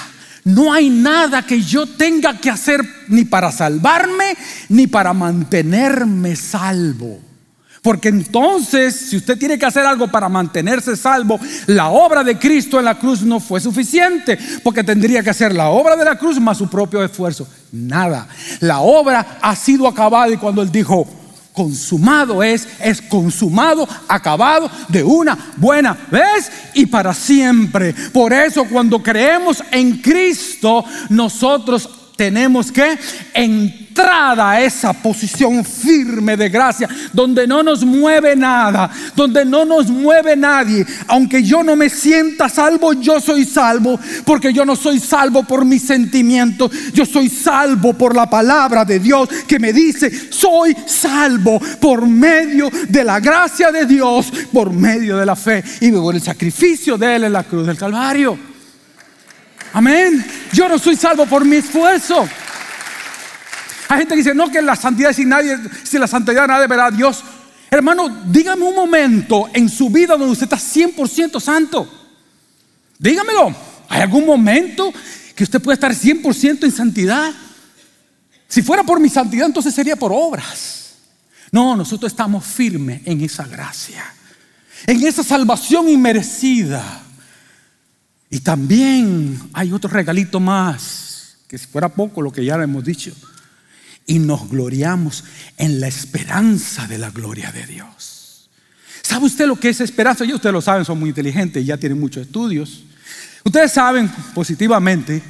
No 0.44 0.72
hay 0.72 0.88
nada 0.88 1.46
que 1.46 1.60
yo 1.60 1.86
tenga 1.86 2.38
que 2.38 2.50
hacer 2.50 2.80
ni 3.08 3.24
para 3.24 3.52
salvarme 3.52 4.36
ni 4.70 4.86
para 4.86 5.12
mantenerme 5.12 6.34
salvo. 6.34 7.20
Porque 7.82 8.08
entonces, 8.08 8.94
si 8.94 9.16
usted 9.16 9.36
tiene 9.36 9.58
que 9.58 9.66
hacer 9.66 9.84
algo 9.84 10.06
para 10.06 10.28
mantenerse 10.28 10.96
salvo, 10.96 11.38
la 11.66 11.88
obra 11.88 12.22
de 12.22 12.38
Cristo 12.38 12.78
en 12.78 12.84
la 12.84 12.96
cruz 12.96 13.22
no 13.22 13.40
fue 13.40 13.60
suficiente, 13.60 14.38
porque 14.62 14.84
tendría 14.84 15.20
que 15.22 15.30
hacer 15.30 15.52
la 15.52 15.68
obra 15.68 15.96
de 15.96 16.04
la 16.04 16.16
cruz 16.16 16.40
más 16.40 16.58
su 16.58 16.70
propio 16.70 17.02
esfuerzo. 17.02 17.48
Nada. 17.72 18.28
La 18.60 18.80
obra 18.80 19.38
ha 19.42 19.56
sido 19.56 19.88
acabada 19.88 20.32
y 20.32 20.36
cuando 20.36 20.62
Él 20.62 20.70
dijo, 20.70 21.08
consumado 21.52 22.42
es, 22.42 22.66
es 22.80 23.00
consumado, 23.02 23.88
acabado 24.08 24.70
de 24.88 25.04
una 25.04 25.36
buena 25.56 25.96
vez 26.10 26.50
y 26.74 26.86
para 26.86 27.12
siempre. 27.14 27.94
Por 28.12 28.32
eso 28.32 28.64
cuando 28.64 29.02
creemos 29.02 29.62
en 29.70 29.98
Cristo, 29.98 30.84
nosotros 31.10 31.88
tenemos 32.16 32.70
que 32.70 32.98
entrada 33.35 34.51
a 34.51 34.61
esa 34.62 34.92
posición 34.92 35.64
firme 35.64 36.37
de 36.37 36.48
gracia, 36.48 36.88
donde 37.12 37.46
no 37.46 37.62
nos 37.62 37.85
mueve 37.85 38.37
nada, 38.37 38.90
donde 39.16 39.44
no 39.44 39.64
nos 39.64 39.88
mueve 39.88 40.37
nadie. 40.37 40.87
Aunque 41.09 41.42
yo 41.42 41.62
no 41.62 41.77
me 41.77 41.88
sienta 41.88 42.48
salvo, 42.48 42.92
yo 42.92 43.20
soy 43.20 43.44
salvo, 43.44 43.98
porque 44.25 44.53
yo 44.53 44.64
no 44.64 44.77
soy 44.77 45.01
salvo 45.01 45.42
por 45.44 45.64
mis 45.64 45.83
sentimientos, 45.83 46.70
yo 46.92 47.05
soy 47.05 47.29
salvo 47.29 47.94
por 47.94 48.14
la 48.14 48.29
palabra 48.29 48.85
de 48.85 48.98
Dios 48.98 49.29
que 49.46 49.59
me 49.59 49.72
dice, 49.72 50.11
soy 50.31 50.77
salvo 50.87 51.61
por 51.81 52.07
medio 52.07 52.70
de 52.88 53.05
la 53.05 53.20
gracia 53.20 53.70
de 53.70 53.87
Dios, 53.87 54.33
por 54.53 54.72
medio 54.72 55.16
de 55.16 55.27
la 55.27 55.37
fe 55.37 55.62
y 55.81 55.90
por 55.90 56.14
el 56.14 56.22
sacrificio 56.22 56.96
de 56.96 57.16
Él 57.16 57.25
en 57.25 57.33
la 57.33 57.44
cruz 57.44 57.66
del 57.66 57.77
Calvario. 57.77 58.38
Amén. 59.75 60.41
Yo 60.52 60.68
no 60.68 60.78
soy 60.78 60.96
salvo 60.96 61.26
por 61.26 61.44
mi 61.44 61.56
esfuerzo. 61.56 62.28
Hay 63.88 63.98
gente 63.98 64.14
que 64.14 64.18
dice, 64.18 64.34
no, 64.34 64.50
que 64.50 64.62
la 64.62 64.76
santidad 64.76 65.12
sin 65.12 65.28
nadie, 65.28 65.58
si 65.82 65.98
la 65.98 66.06
santidad 66.06 66.46
nadie 66.46 66.66
verá 66.66 66.86
a 66.86 66.90
Dios. 66.90 67.24
Hermano, 67.70 68.22
dígame 68.26 68.64
un 68.64 68.74
momento 68.74 69.48
en 69.52 69.68
su 69.68 69.88
vida 69.88 70.16
donde 70.16 70.32
usted 70.32 70.44
está 70.44 70.58
100% 70.58 71.40
santo. 71.40 71.90
Dígamelo. 72.98 73.54
¿Hay 73.88 74.00
algún 74.00 74.24
momento 74.24 74.92
que 75.34 75.44
usted 75.44 75.60
pueda 75.60 75.74
estar 75.74 75.92
100% 75.92 76.64
en 76.64 76.72
santidad? 76.72 77.32
Si 78.48 78.62
fuera 78.62 78.82
por 78.84 79.00
mi 79.00 79.08
santidad, 79.08 79.46
entonces 79.46 79.74
sería 79.74 79.96
por 79.96 80.12
obras. 80.14 80.94
No, 81.50 81.76
nosotros 81.76 82.12
estamos 82.12 82.44
firmes 82.44 83.02
en 83.04 83.20
esa 83.20 83.46
gracia, 83.46 84.02
en 84.86 85.06
esa 85.06 85.22
salvación 85.22 85.88
inmerecida. 85.88 87.02
Y 88.32 88.40
también 88.40 89.38
hay 89.52 89.74
otro 89.74 89.90
regalito 89.90 90.40
más, 90.40 91.36
que 91.46 91.58
si 91.58 91.66
fuera 91.66 91.90
poco 91.90 92.22
lo 92.22 92.32
que 92.32 92.42
ya 92.42 92.54
hemos 92.54 92.82
dicho. 92.82 93.12
y 94.06 94.18
nos 94.18 94.48
gloriamos 94.48 95.22
en 95.58 95.80
la 95.80 95.86
esperanza 95.86 96.88
de 96.88 96.98
la 96.98 97.10
gloria 97.10 97.52
de 97.52 97.66
Dios. 97.66 98.50
¿Sabe 99.02 99.26
usted 99.26 99.46
lo 99.46 99.54
que 99.54 99.68
es 99.68 99.80
esperanza? 99.80 100.24
Ya 100.24 100.34
ustedes 100.34 100.52
lo 100.52 100.62
saben, 100.62 100.84
son 100.84 100.98
muy 100.98 101.10
inteligentes 101.10 101.64
ya 101.64 101.76
tienen 101.76 102.00
muchos 102.00 102.26
estudios. 102.26 102.84
Ustedes 103.44 103.70
saben 103.70 104.10
positivamente 104.34 105.22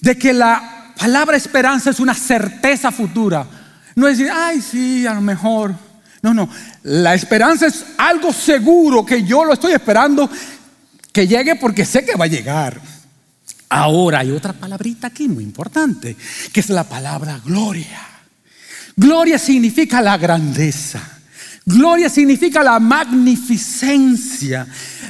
de 0.00 0.16
que 0.16 0.32
la 0.32 0.94
palabra 0.96 1.36
esperanza 1.36 1.90
es 1.90 1.98
una 1.98 2.14
certeza 2.14 2.92
futura. 2.92 3.46
No 3.96 4.06
es 4.06 4.16
decir, 4.16 4.32
ay, 4.32 4.62
sí, 4.62 5.06
a 5.06 5.12
lo 5.12 5.20
mejor. 5.20 5.74
No, 6.22 6.32
no. 6.32 6.48
La 6.84 7.14
esperanza 7.14 7.66
es 7.66 7.84
algo 7.98 8.32
seguro 8.32 9.04
que 9.04 9.24
yo 9.24 9.44
lo 9.44 9.52
estoy 9.52 9.72
esperando 9.72 10.30
que 11.18 11.26
llegue 11.26 11.56
porque 11.56 11.84
sé 11.84 12.04
que 12.04 12.14
va 12.14 12.26
a 12.26 12.28
llegar. 12.28 12.80
Ahora 13.68 14.20
hay 14.20 14.30
otra 14.30 14.52
palabrita 14.52 15.08
aquí 15.08 15.26
muy 15.26 15.42
importante, 15.42 16.14
que 16.52 16.60
es 16.60 16.70
la 16.70 16.84
palabra 16.84 17.40
gloria. 17.44 18.06
Gloria 18.94 19.36
significa 19.36 20.00
la 20.00 20.16
grandeza. 20.16 21.17
Gloria 21.68 22.08
significa 22.08 22.62
la 22.62 22.80
magnificencia. 22.80 24.66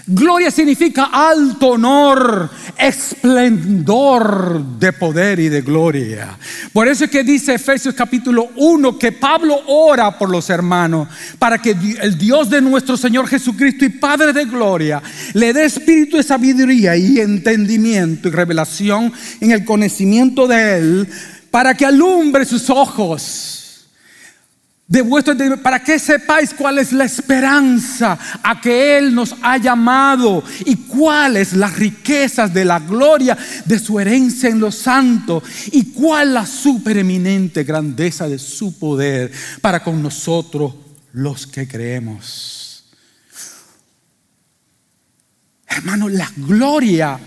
Gloria 0.08 0.50
significa 0.50 1.04
alto 1.12 1.68
honor, 1.68 2.50
esplendor 2.76 4.60
de 4.76 4.92
poder 4.92 5.38
y 5.38 5.48
de 5.48 5.60
gloria. 5.60 6.36
Por 6.72 6.88
eso 6.88 7.04
es 7.04 7.10
que 7.12 7.22
dice 7.22 7.54
Efesios 7.54 7.94
capítulo 7.94 8.48
1 8.56 8.98
que 8.98 9.12
Pablo 9.12 9.56
ora 9.68 10.18
por 10.18 10.30
los 10.30 10.50
hermanos 10.50 11.06
para 11.38 11.58
que 11.58 11.76
el 12.00 12.18
Dios 12.18 12.50
de 12.50 12.60
nuestro 12.60 12.96
Señor 12.96 13.28
Jesucristo 13.28 13.84
y 13.84 13.90
Padre 13.90 14.32
de 14.32 14.46
gloria 14.46 15.00
le 15.34 15.52
dé 15.52 15.64
espíritu 15.64 16.16
de 16.16 16.24
sabiduría 16.24 16.96
y 16.96 17.20
entendimiento 17.20 18.26
y 18.26 18.32
revelación 18.32 19.12
en 19.40 19.52
el 19.52 19.64
conocimiento 19.64 20.48
de 20.48 20.78
Él 20.78 21.08
para 21.52 21.74
que 21.74 21.86
alumbre 21.86 22.44
sus 22.44 22.68
ojos 22.68 23.57
de 24.88 25.02
vuestro 25.02 25.34
para 25.62 25.84
que 25.84 25.98
sepáis 25.98 26.54
cuál 26.54 26.78
es 26.78 26.92
la 26.92 27.04
esperanza 27.04 28.18
a 28.42 28.58
que 28.58 28.96
Él 28.96 29.14
nos 29.14 29.34
ha 29.42 29.58
llamado 29.58 30.42
y 30.64 30.76
cuáles 30.76 31.52
las 31.52 31.76
riquezas 31.76 32.54
de 32.54 32.64
la 32.64 32.78
gloria 32.78 33.36
de 33.66 33.78
su 33.78 34.00
herencia 34.00 34.48
en 34.48 34.58
los 34.58 34.76
santos 34.76 35.42
y 35.72 35.92
cuál 35.92 36.32
la 36.32 36.46
supereminente 36.46 37.64
grandeza 37.64 38.26
de 38.26 38.38
su 38.38 38.78
poder 38.78 39.30
para 39.60 39.84
con 39.84 40.02
nosotros 40.02 40.74
los 41.12 41.46
que 41.46 41.68
creemos. 41.68 42.86
Hermano, 45.66 46.08
la 46.08 46.32
gloria 46.34 47.20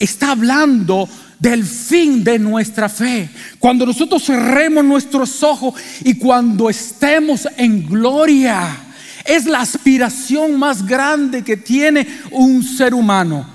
está 0.00 0.32
hablando 0.32 1.08
del 1.38 1.64
fin 1.64 2.24
de 2.24 2.38
nuestra 2.38 2.88
fe. 2.88 3.28
Cuando 3.58 3.86
nosotros 3.86 4.24
cerremos 4.24 4.84
nuestros 4.84 5.42
ojos 5.42 5.74
y 6.04 6.14
cuando 6.14 6.68
estemos 6.68 7.48
en 7.56 7.86
gloria, 7.86 8.76
es 9.24 9.46
la 9.46 9.60
aspiración 9.60 10.58
más 10.58 10.86
grande 10.86 11.42
que 11.42 11.56
tiene 11.56 12.06
un 12.30 12.62
ser 12.62 12.94
humano. 12.94 13.46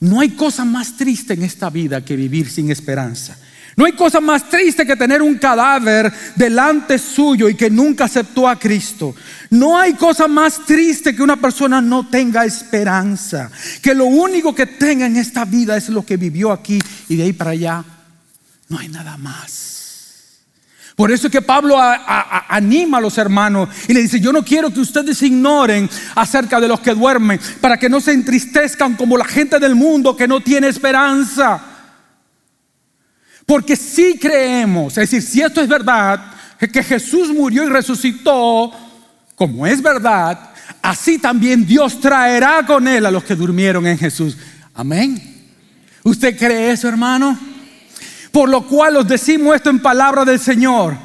No 0.00 0.20
hay 0.20 0.30
cosa 0.30 0.64
más 0.64 0.96
triste 0.96 1.34
en 1.34 1.42
esta 1.42 1.70
vida 1.70 2.04
que 2.04 2.16
vivir 2.16 2.50
sin 2.50 2.70
esperanza. 2.70 3.36
No 3.82 3.86
hay 3.86 3.94
cosa 3.94 4.20
más 4.20 4.48
triste 4.48 4.86
que 4.86 4.94
tener 4.94 5.20
un 5.20 5.34
cadáver 5.34 6.12
delante 6.36 7.00
suyo 7.00 7.48
y 7.48 7.56
que 7.56 7.68
nunca 7.68 8.04
aceptó 8.04 8.48
a 8.48 8.56
Cristo. 8.56 9.12
No 9.50 9.76
hay 9.76 9.94
cosa 9.94 10.28
más 10.28 10.64
triste 10.64 11.16
que 11.16 11.20
una 11.20 11.34
persona 11.34 11.80
no 11.80 12.08
tenga 12.08 12.44
esperanza. 12.44 13.50
Que 13.82 13.92
lo 13.92 14.04
único 14.04 14.54
que 14.54 14.66
tenga 14.66 15.04
en 15.06 15.16
esta 15.16 15.44
vida 15.44 15.76
es 15.76 15.88
lo 15.88 16.06
que 16.06 16.16
vivió 16.16 16.52
aquí 16.52 16.78
y 17.08 17.16
de 17.16 17.24
ahí 17.24 17.32
para 17.32 17.50
allá 17.50 17.84
no 18.68 18.78
hay 18.78 18.88
nada 18.88 19.16
más. 19.16 20.38
Por 20.94 21.10
eso 21.10 21.26
es 21.26 21.32
que 21.32 21.42
Pablo 21.42 21.76
anima 21.76 22.98
a 22.98 23.00
los 23.00 23.18
hermanos 23.18 23.68
y 23.88 23.94
le 23.94 24.02
dice, 24.02 24.20
yo 24.20 24.32
no 24.32 24.44
quiero 24.44 24.72
que 24.72 24.78
ustedes 24.78 25.20
ignoren 25.22 25.90
acerca 26.14 26.60
de 26.60 26.68
los 26.68 26.78
que 26.78 26.94
duermen, 26.94 27.40
para 27.60 27.76
que 27.76 27.88
no 27.88 28.00
se 28.00 28.12
entristezcan 28.12 28.94
como 28.94 29.18
la 29.18 29.24
gente 29.24 29.58
del 29.58 29.74
mundo 29.74 30.16
que 30.16 30.28
no 30.28 30.40
tiene 30.40 30.68
esperanza. 30.68 31.71
Porque 33.46 33.76
si 33.76 34.18
creemos, 34.18 34.96
es 34.98 35.10
decir, 35.10 35.22
si 35.22 35.40
esto 35.40 35.60
es 35.60 35.68
verdad, 35.68 36.20
que 36.58 36.82
Jesús 36.82 37.28
murió 37.30 37.64
y 37.64 37.68
resucitó, 37.68 38.72
como 39.34 39.66
es 39.66 39.82
verdad, 39.82 40.50
así 40.80 41.18
también 41.18 41.66
Dios 41.66 42.00
traerá 42.00 42.64
con 42.64 42.86
él 42.86 43.04
a 43.06 43.10
los 43.10 43.24
que 43.24 43.34
durmieron 43.34 43.86
en 43.86 43.98
Jesús. 43.98 44.36
Amén. 44.74 45.20
¿Usted 46.04 46.38
cree 46.38 46.70
eso, 46.72 46.88
hermano? 46.88 47.38
Por 48.30 48.48
lo 48.48 48.66
cual 48.66 48.96
os 48.96 49.06
decimos 49.06 49.54
esto 49.54 49.70
en 49.70 49.80
palabra 49.80 50.24
del 50.24 50.40
Señor 50.40 50.96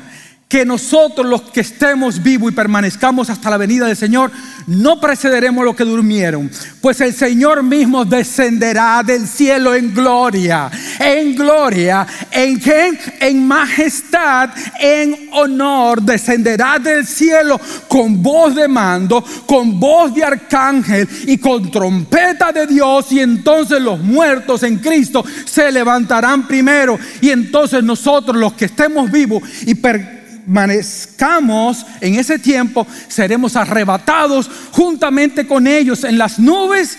que 0.47 0.65
nosotros 0.65 1.27
los 1.27 1.41
que 1.41 1.59
estemos 1.59 2.23
vivos 2.23 2.51
y 2.51 2.55
permanezcamos 2.55 3.29
hasta 3.29 3.49
la 3.49 3.57
venida 3.57 3.85
del 3.85 3.97
Señor, 3.97 4.31
no 4.67 4.99
precederemos 4.99 5.65
los 5.65 5.75
que 5.75 5.83
durmieron, 5.83 6.49
pues 6.79 7.01
el 7.01 7.13
Señor 7.13 7.63
mismo 7.63 8.05
descenderá 8.05 9.03
del 9.03 9.27
cielo 9.27 9.75
en 9.75 9.93
gloria, 9.93 10.71
en 10.99 11.35
gloria, 11.35 12.07
en 12.31 12.59
qué? 12.61 12.97
En 13.19 13.45
majestad, 13.45 14.51
en 14.79 15.29
honor, 15.33 16.01
descenderá 16.01 16.79
del 16.79 17.05
cielo 17.05 17.59
con 17.89 18.23
voz 18.23 18.55
de 18.55 18.69
mando, 18.69 19.23
con 19.45 19.77
voz 19.77 20.13
de 20.13 20.23
arcángel 20.23 21.09
y 21.27 21.37
con 21.39 21.69
trompeta 21.69 22.53
de 22.53 22.67
Dios, 22.67 23.11
y 23.11 23.19
entonces 23.19 23.81
los 23.81 23.99
muertos 23.99 24.63
en 24.63 24.77
Cristo 24.77 25.25
se 25.43 25.69
levantarán 25.73 26.47
primero, 26.47 26.97
y 27.19 27.31
entonces 27.31 27.83
nosotros 27.83 28.37
los 28.37 28.53
que 28.53 28.65
estemos 28.65 29.11
vivos 29.11 29.43
y 29.65 29.75
per 29.75 30.16
permanezcamos 30.47 31.85
en 31.99 32.15
ese 32.15 32.39
tiempo, 32.39 32.87
seremos 33.09 33.57
arrebatados 33.57 34.49
juntamente 34.71 35.45
con 35.45 35.67
ellos 35.67 36.05
en 36.05 36.17
las 36.17 36.39
nubes 36.39 36.97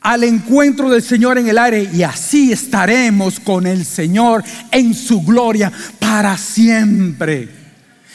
al 0.00 0.22
encuentro 0.22 0.88
del 0.88 1.02
Señor 1.02 1.36
en 1.36 1.48
el 1.48 1.58
aire 1.58 1.90
y 1.92 2.04
así 2.04 2.52
estaremos 2.52 3.40
con 3.40 3.66
el 3.66 3.84
Señor 3.84 4.44
en 4.70 4.94
su 4.94 5.22
gloria 5.22 5.72
para 5.98 6.38
siempre. 6.38 7.48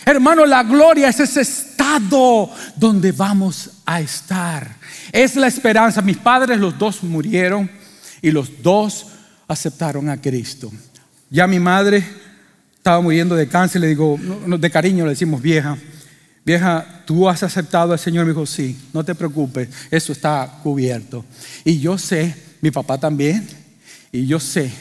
Hermano, 0.06 0.46
la 0.46 0.64
gloria 0.64 1.10
es 1.10 1.20
ese 1.20 1.42
estado 1.42 2.50
donde 2.78 3.12
vamos 3.12 3.72
a 3.86 4.00
estar. 4.00 4.78
Es 5.12 5.36
la 5.36 5.48
esperanza. 5.48 6.02
Mis 6.02 6.18
padres, 6.18 6.58
los 6.58 6.78
dos 6.80 7.04
murieron 7.04 7.70
y 8.22 8.32
los 8.32 8.64
dos 8.64 9.08
aceptaron 9.48 10.10
a 10.10 10.20
Cristo. 10.20 10.72
Ya 11.30 11.46
mi 11.46 11.60
madre 11.60 12.04
estaba 12.82 13.00
muriendo 13.00 13.36
de 13.36 13.48
cáncer, 13.48 13.80
le 13.80 13.90
digo, 13.90 14.20
de 14.20 14.72
cariño 14.72 15.04
le 15.04 15.12
decimos 15.12 15.40
vieja, 15.40 15.78
vieja, 16.44 17.04
tú 17.06 17.30
has 17.30 17.44
aceptado 17.44 17.94
al 17.94 18.00
Señor, 18.00 18.26
me 18.26 18.32
dijo, 18.32 18.48
sí, 18.48 18.76
no 18.92 19.06
te 19.06 19.14
preocupes, 19.14 19.70
eso 19.92 20.12
está 20.12 20.52
cubierto. 20.64 21.24
Y 21.64 21.80
yo 21.80 22.00
sé, 22.00 22.36
mi 22.60 22.72
papá 22.72 22.98
también, 22.98 23.48
y 24.12 24.26
yo 24.26 24.40
sé, 24.40 24.72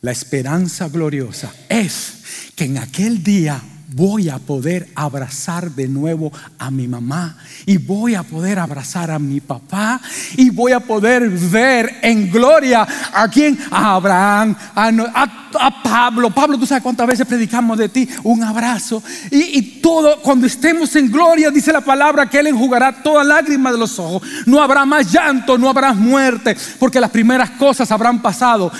la 0.00 0.10
esperanza 0.10 0.88
gloriosa 0.88 1.54
es 1.68 2.14
que 2.56 2.64
en 2.64 2.78
aquel 2.78 3.22
día 3.22 3.62
voy 3.88 4.28
a 4.28 4.38
poder 4.38 4.88
abrazar 4.94 5.70
de 5.70 5.88
nuevo 5.88 6.32
a 6.58 6.70
mi 6.70 6.88
mamá 6.88 7.38
y 7.64 7.76
voy 7.76 8.14
a 8.14 8.22
poder 8.22 8.58
abrazar 8.58 9.10
a 9.10 9.18
mi 9.18 9.40
papá 9.40 10.00
y 10.36 10.50
voy 10.50 10.72
a 10.72 10.80
poder 10.80 11.28
ver 11.28 11.98
en 12.02 12.30
gloria 12.30 12.86
a 13.12 13.28
quien, 13.28 13.58
a 13.70 13.94
Abraham, 13.94 14.56
a, 14.74 15.82
Pablo. 15.96 16.28
Pablo, 16.28 16.58
tú 16.58 16.66
sabes 16.66 16.82
cuántas 16.82 17.06
veces 17.06 17.26
predicamos 17.26 17.78
de 17.78 17.88
ti, 17.88 18.06
un 18.22 18.42
abrazo 18.42 19.02
y, 19.30 19.58
y 19.58 19.62
todo, 19.80 20.20
cuando 20.20 20.46
estemos 20.46 20.94
en 20.94 21.10
gloria, 21.10 21.50
dice 21.50 21.72
la 21.72 21.80
palabra 21.80 22.28
que 22.28 22.38
Él 22.38 22.48
enjugará 22.48 23.02
toda 23.02 23.24
lágrima 23.24 23.72
de 23.72 23.78
los 23.78 23.98
ojos. 23.98 24.20
No 24.44 24.60
habrá 24.60 24.84
más 24.84 25.10
llanto, 25.10 25.56
no 25.56 25.70
habrá 25.70 25.94
muerte, 25.94 26.54
porque 26.78 27.00
las 27.00 27.10
primeras 27.10 27.52
cosas 27.52 27.90
habrán 27.90 28.20
pasado. 28.20 28.70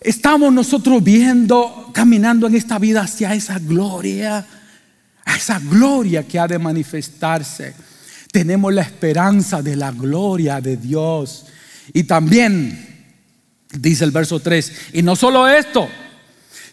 Estamos 0.00 0.52
nosotros 0.52 1.02
viendo, 1.02 1.90
caminando 1.92 2.46
en 2.46 2.54
esta 2.54 2.78
vida 2.78 3.02
hacia 3.02 3.34
esa 3.34 3.58
gloria, 3.58 4.46
a 5.24 5.36
esa 5.36 5.58
gloria 5.58 6.22
que 6.22 6.38
ha 6.38 6.46
de 6.46 6.60
manifestarse. 6.60 7.74
Tenemos 8.30 8.72
la 8.72 8.82
esperanza 8.82 9.60
de 9.60 9.74
la 9.74 9.90
gloria 9.90 10.60
de 10.60 10.76
Dios. 10.76 11.46
Y 11.92 12.04
también, 12.04 13.08
dice 13.72 14.04
el 14.04 14.12
verso 14.12 14.38
3, 14.38 14.72
y 14.92 15.02
no 15.02 15.16
solo 15.16 15.48
esto, 15.48 15.88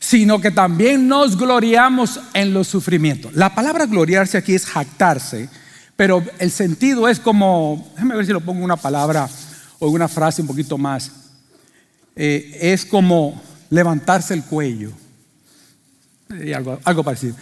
sino 0.02 0.42
que 0.42 0.50
también 0.50 1.08
nos 1.08 1.38
gloriamos 1.38 2.20
en 2.34 2.56
los 2.56 2.68
sufrimientos. 2.68 3.34
La 3.36 3.54
palabra 3.54 3.86
gloriarse 3.86 4.36
aquí 4.36 4.56
es 4.56 4.66
jactarse, 4.66 5.48
pero 5.96 6.24
el 6.40 6.50
sentido 6.50 7.08
es 7.08 7.20
como, 7.20 7.88
déjame 7.94 8.16
ver 8.16 8.26
si 8.26 8.34
lo 8.34 8.42
pongo 8.42 8.66
una 8.66 8.78
palabra 8.78 9.30
o 9.78 9.90
una 9.90 10.08
frase 10.08 10.42
un 10.42 10.48
poquito 10.48 10.78
más 10.80 11.12
eh, 12.16 12.58
es 12.60 12.84
como 12.84 13.40
levantarse 13.70 14.34
el 14.34 14.44
cuello. 14.44 14.92
algo, 16.56 16.80
algo 16.84 17.04
parecido. 17.04 17.36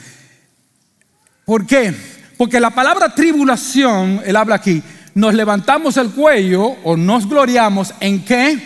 ¿Por 1.45 1.65
qué? 1.65 1.95
Porque 2.38 2.60
la 2.60 2.72
palabra 2.72 3.15
tribulación, 3.15 4.22
él 4.26 4.36
habla 4.36 4.56
aquí, 4.56 4.84
nos 5.15 5.34
levantamos 5.34 5.95
el 5.95 6.12
cuello 6.12 6.76
o 6.84 6.98
nos 6.98 7.28
gloriamos 7.28 7.93
en 8.02 8.24
qué? 8.26 8.62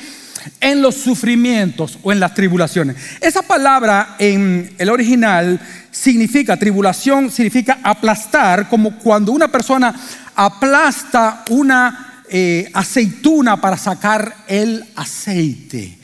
En 0.59 0.81
los 0.81 0.95
sufrimientos 0.95 1.99
o 2.03 2.11
en 2.11 2.19
las 2.19 2.33
tribulaciones. 2.33 2.95
Esa 3.21 3.41
palabra 3.41 4.15
en 4.19 4.73
el 4.77 4.89
original 4.89 5.59
significa, 5.91 6.57
tribulación 6.57 7.31
significa 7.31 7.79
aplastar, 7.83 8.69
como 8.69 8.97
cuando 8.97 9.31
una 9.31 9.47
persona 9.47 9.93
aplasta 10.35 11.43
una 11.49 12.23
eh, 12.29 12.69
aceituna 12.73 13.61
para 13.61 13.77
sacar 13.77 14.35
el 14.47 14.83
aceite. 14.95 15.99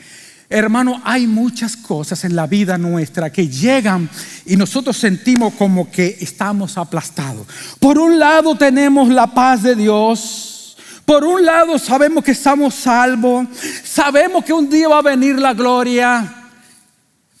Hermano, 0.52 1.00
hay 1.04 1.28
muchas 1.28 1.76
cosas 1.76 2.24
en 2.24 2.34
la 2.34 2.48
vida 2.48 2.76
nuestra 2.76 3.30
que 3.30 3.46
llegan 3.46 4.10
y 4.44 4.56
nosotros 4.56 4.96
sentimos 4.96 5.54
como 5.54 5.88
que 5.90 6.18
estamos 6.20 6.76
aplastados. 6.76 7.46
Por 7.78 7.98
un 7.98 8.18
lado 8.18 8.56
tenemos 8.56 9.08
la 9.10 9.28
paz 9.28 9.62
de 9.62 9.76
Dios. 9.76 10.59
Por 11.04 11.24
un 11.24 11.44
lado 11.44 11.78
sabemos 11.78 12.24
que 12.24 12.32
estamos 12.32 12.74
salvos. 12.74 13.46
Sabemos 13.84 14.44
que 14.44 14.52
un 14.52 14.68
día 14.68 14.88
va 14.88 14.98
a 14.98 15.02
venir 15.02 15.38
la 15.38 15.54
gloria. 15.54 16.34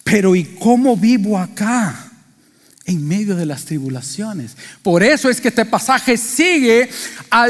Pero 0.04 0.34
¿y 0.34 0.44
cómo 0.58 0.96
vivo 0.96 1.38
acá? 1.38 2.06
en 2.90 3.06
medio 3.06 3.36
de 3.36 3.46
las 3.46 3.64
tribulaciones. 3.66 4.56
Por 4.82 5.04
eso 5.04 5.30
es 5.30 5.40
que 5.40 5.48
este 5.48 5.64
pasaje 5.64 6.16
sigue 6.16 6.90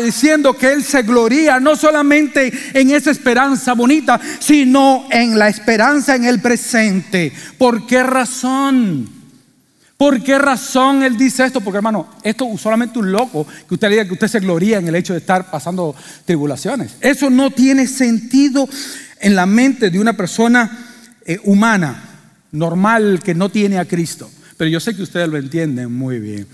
diciendo 0.05 0.55
que 0.55 0.71
Él 0.71 0.85
se 0.85 1.03
gloria 1.03 1.59
no 1.59 1.77
solamente 1.77 2.53
en 2.75 2.91
esa 2.91 3.11
esperanza 3.11 3.73
bonita, 3.73 4.21
sino 4.39 5.07
en 5.11 5.39
la 5.39 5.49
esperanza 5.49 6.15
en 6.15 6.27
el 6.27 6.41
presente. 6.41 7.33
¿Por 7.57 7.87
qué 7.87 8.03
razón? 8.03 9.20
¿Por 10.01 10.23
qué 10.23 10.39
razón 10.39 11.03
Él 11.03 11.19
dice 11.19 11.45
esto? 11.45 11.61
Porque 11.61 11.77
hermano, 11.77 12.09
esto 12.23 12.49
solamente 12.57 12.99
un 12.99 13.13
loco 13.13 13.47
que 13.69 13.75
usted 13.75 13.91
diga 13.91 14.07
que 14.07 14.15
usted 14.15 14.29
se 14.29 14.41
gloria 14.41 14.79
en 14.79 14.89
el 14.89 14.95
hecho 14.95 15.13
de 15.13 15.19
estar 15.19 15.51
pasando 15.51 15.95
tribulaciones. 16.25 16.97
Eso 17.03 17.29
no 17.29 17.51
tiene 17.51 17.87
sentido 17.87 18.67
en 19.21 19.37
la 19.37 19.45
mente 19.45 19.91
de 19.91 20.01
una 20.01 20.15
persona 20.15 20.87
eh, 21.27 21.39
humana, 21.45 22.03
normal, 22.51 23.21
que 23.23 23.35
no 23.35 23.51
tiene 23.51 23.79
a 23.79 23.85
Cristo 23.85 24.31
pero 24.61 24.69
yo 24.69 24.79
sé 24.79 24.95
que 24.95 25.03
ustedes 25.03 25.27
lo 25.27 25.39
entienden 25.39 25.91
muy 25.91 26.21
bien. 26.21 26.47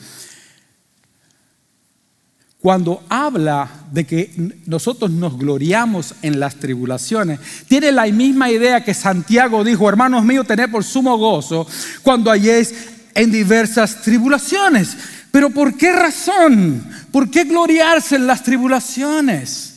Cuando 2.61 3.03
habla 3.09 3.69
de 3.91 4.05
que 4.05 4.31
nosotros 4.65 5.11
nos 5.11 5.37
gloriamos 5.37 6.15
en 6.23 6.39
las 6.39 6.55
tribulaciones, 6.55 7.41
tiene 7.67 7.91
la 7.91 8.07
misma 8.07 8.49
idea 8.49 8.85
que 8.85 8.95
Santiago 8.95 9.65
dijo, 9.65 9.89
hermanos 9.89 10.25
míos, 10.25 10.47
tened 10.47 10.71
por 10.71 10.85
sumo 10.85 11.19
gozo 11.19 11.67
cuando 12.05 12.31
hayáis 12.31 12.73
en 13.17 13.33
diversas 13.33 14.03
tribulaciones. 14.03 14.97
Pero 15.33 15.51
¿por 15.51 15.77
qué 15.77 15.93
razón? 15.93 16.87
¿Por 17.11 17.31
qué 17.31 17.45
gloriarse 17.45 18.17
en 18.17 18.27
las 18.27 18.43
tribulaciones? 18.43 19.75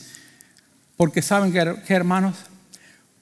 Porque 0.96 1.22
saben 1.22 1.52
que, 1.52 1.94
hermanos, 1.94 2.36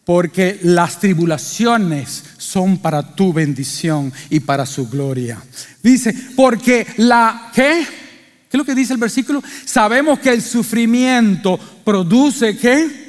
porque 0.04 0.58
las 0.62 0.98
tribulaciones 1.00 2.24
son 2.36 2.78
para 2.78 3.14
tu 3.14 3.32
bendición 3.32 4.12
y 4.30 4.40
para 4.40 4.66
su 4.66 4.88
gloria. 4.88 5.42
Dice, 5.82 6.14
porque 6.34 6.86
la, 6.96 7.50
¿qué? 7.54 7.86
¿Qué 8.50 8.56
es 8.56 8.58
lo 8.58 8.64
que 8.64 8.74
dice 8.74 8.94
el 8.94 8.98
versículo? 8.98 9.42
Sabemos 9.64 10.18
que 10.18 10.30
el 10.30 10.42
sufrimiento 10.42 11.58
produce, 11.84 12.56
¿qué? 12.56 13.08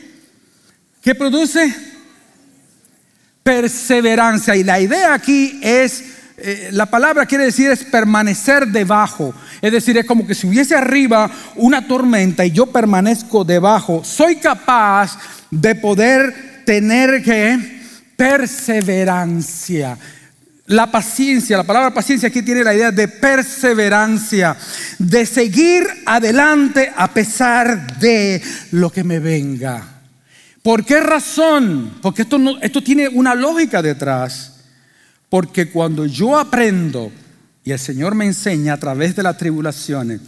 ¿Qué 1.02 1.16
produce? 1.16 1.74
Perseverancia. 3.42 4.56
Y 4.56 4.64
la 4.64 4.80
idea 4.80 5.14
aquí 5.14 5.60
es, 5.64 6.04
eh, 6.42 6.70
la 6.72 6.86
palabra 6.86 7.26
quiere 7.26 7.46
decir 7.46 7.70
es 7.70 7.84
permanecer 7.84 8.68
debajo. 8.68 9.34
Es 9.62 9.72
decir, 9.72 9.98
es 9.98 10.06
como 10.06 10.26
que 10.26 10.36
si 10.36 10.48
hubiese 10.48 10.76
arriba 10.76 11.30
una 11.56 11.88
tormenta 11.88 12.46
y 12.46 12.52
yo 12.52 12.68
permanezco 12.68 13.44
debajo, 13.44 14.04
soy 14.04 14.38
capaz 14.38 15.18
de 15.52 15.76
poder 15.76 16.64
tener 16.66 17.24
que 17.24 17.80
perseverancia. 18.16 19.98
La 20.68 20.92
paciencia, 20.92 21.58
la 21.58 21.64
palabra 21.64 21.94
paciencia 21.94 22.30
aquí 22.30 22.44
tiene 22.44 22.64
la 22.64 22.76
idea 22.76 22.92
de 22.92 23.08
perseverancia, 23.08 24.56
de 25.00 25.26
seguir 25.26 25.88
adelante 26.06 26.92
a 26.96 27.08
pesar 27.12 27.98
de 27.98 28.42
lo 28.72 28.92
que 28.92 29.04
me 29.04 29.20
venga. 29.20 29.84
¿Por 30.62 30.86
qué 30.86 31.00
razón? 31.00 31.98
Porque 32.02 32.22
esto, 32.22 32.38
no, 32.38 32.60
esto 32.62 32.84
tiene 32.84 33.08
una 33.08 33.34
lógica 33.34 33.82
detrás. 33.82 34.59
Porque 35.30 35.70
cuando 35.70 36.06
yo 36.06 36.38
aprendo, 36.38 37.12
y 37.64 37.72
el 37.72 37.80
Señor 37.80 38.16
me 38.16 38.26
enseña 38.26 38.74
a 38.74 38.78
través 38.78 39.16
de 39.16 39.24
las 39.24 39.38
tribulaciones, 39.38 40.22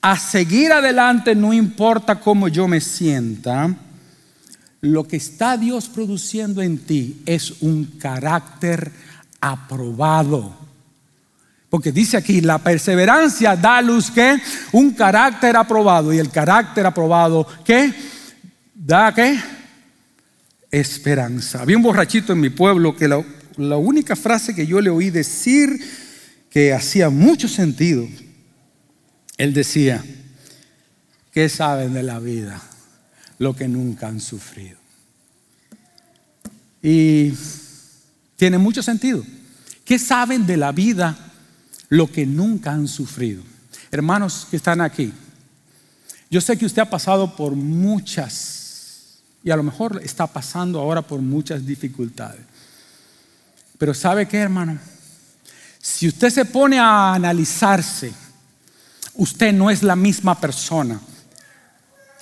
a 0.00 0.18
seguir 0.18 0.72
adelante 0.72 1.34
no 1.34 1.52
importa 1.52 2.20
cómo 2.20 2.48
yo 2.48 2.66
me 2.66 2.80
sienta, 2.80 3.74
lo 4.80 5.04
que 5.04 5.16
está 5.16 5.56
Dios 5.56 5.88
produciendo 5.88 6.60
en 6.60 6.78
ti 6.78 7.22
es 7.24 7.62
un 7.62 7.84
carácter 7.98 8.92
aprobado. 9.40 10.54
Porque 11.70 11.90
dice 11.90 12.16
aquí, 12.16 12.40
la 12.40 12.58
perseverancia 12.58 13.56
da 13.56 13.82
luz 13.82 14.10
que 14.10 14.38
un 14.72 14.92
carácter 14.92 15.56
aprobado. 15.56 16.12
Y 16.12 16.18
el 16.18 16.30
carácter 16.30 16.86
aprobado, 16.86 17.46
¿qué? 17.64 17.92
Da 18.74 19.12
qué? 19.12 19.38
Esperanza. 20.70 21.62
Había 21.62 21.76
un 21.76 21.82
borrachito 21.82 22.32
en 22.32 22.40
mi 22.40 22.50
pueblo 22.50 22.94
que 22.94 23.08
la, 23.08 23.24
la 23.56 23.76
única 23.76 24.16
frase 24.16 24.54
que 24.54 24.66
yo 24.66 24.80
le 24.80 24.90
oí 24.90 25.10
decir 25.10 25.80
que 26.50 26.72
hacía 26.72 27.10
mucho 27.10 27.48
sentido, 27.48 28.06
él 29.36 29.54
decía, 29.54 30.04
¿qué 31.32 31.48
saben 31.48 31.92
de 31.92 32.02
la 32.02 32.18
vida? 32.20 32.62
lo 33.38 33.54
que 33.54 33.68
nunca 33.68 34.08
han 34.08 34.20
sufrido. 34.20 34.78
Y 36.82 37.32
tiene 38.36 38.58
mucho 38.58 38.82
sentido. 38.82 39.24
¿Qué 39.84 39.98
saben 39.98 40.46
de 40.46 40.56
la 40.56 40.72
vida 40.72 41.16
lo 41.88 42.10
que 42.10 42.26
nunca 42.26 42.72
han 42.72 42.88
sufrido? 42.88 43.42
Hermanos 43.90 44.46
que 44.50 44.56
están 44.56 44.80
aquí, 44.80 45.12
yo 46.30 46.40
sé 46.40 46.56
que 46.56 46.66
usted 46.66 46.82
ha 46.82 46.90
pasado 46.90 47.36
por 47.36 47.54
muchas, 47.54 49.22
y 49.42 49.50
a 49.50 49.56
lo 49.56 49.62
mejor 49.62 50.00
está 50.02 50.26
pasando 50.26 50.80
ahora 50.80 51.02
por 51.02 51.20
muchas 51.20 51.64
dificultades. 51.64 52.40
Pero 53.78 53.94
¿sabe 53.94 54.26
qué, 54.26 54.38
hermano? 54.38 54.78
Si 55.80 56.08
usted 56.08 56.30
se 56.30 56.44
pone 56.44 56.78
a 56.78 57.14
analizarse, 57.14 58.12
usted 59.14 59.52
no 59.52 59.70
es 59.70 59.82
la 59.82 59.96
misma 59.96 60.40
persona 60.40 61.00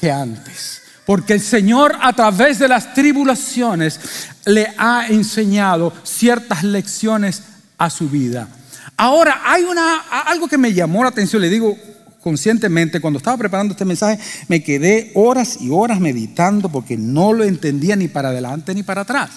que 0.00 0.10
antes. 0.10 0.82
Porque 1.06 1.34
el 1.34 1.40
Señor 1.40 1.96
a 2.00 2.12
través 2.12 2.58
de 2.58 2.68
las 2.68 2.94
tribulaciones 2.94 4.00
le 4.46 4.72
ha 4.78 5.06
enseñado 5.08 5.92
ciertas 6.04 6.64
lecciones 6.64 7.42
a 7.78 7.90
su 7.90 8.08
vida. 8.08 8.48
Ahora, 8.96 9.42
hay 9.44 9.64
una, 9.64 9.98
algo 10.26 10.48
que 10.48 10.58
me 10.58 10.72
llamó 10.72 11.02
la 11.02 11.10
atención, 11.10 11.42
le 11.42 11.48
digo 11.48 11.76
conscientemente, 12.20 13.00
cuando 13.00 13.18
estaba 13.18 13.36
preparando 13.36 13.72
este 13.72 13.84
mensaje, 13.84 14.18
me 14.48 14.62
quedé 14.62 15.10
horas 15.14 15.58
y 15.60 15.70
horas 15.70 15.98
meditando 15.98 16.68
porque 16.68 16.96
no 16.96 17.32
lo 17.32 17.44
entendía 17.44 17.96
ni 17.96 18.08
para 18.08 18.28
adelante 18.28 18.74
ni 18.74 18.82
para 18.82 19.02
atrás. 19.02 19.30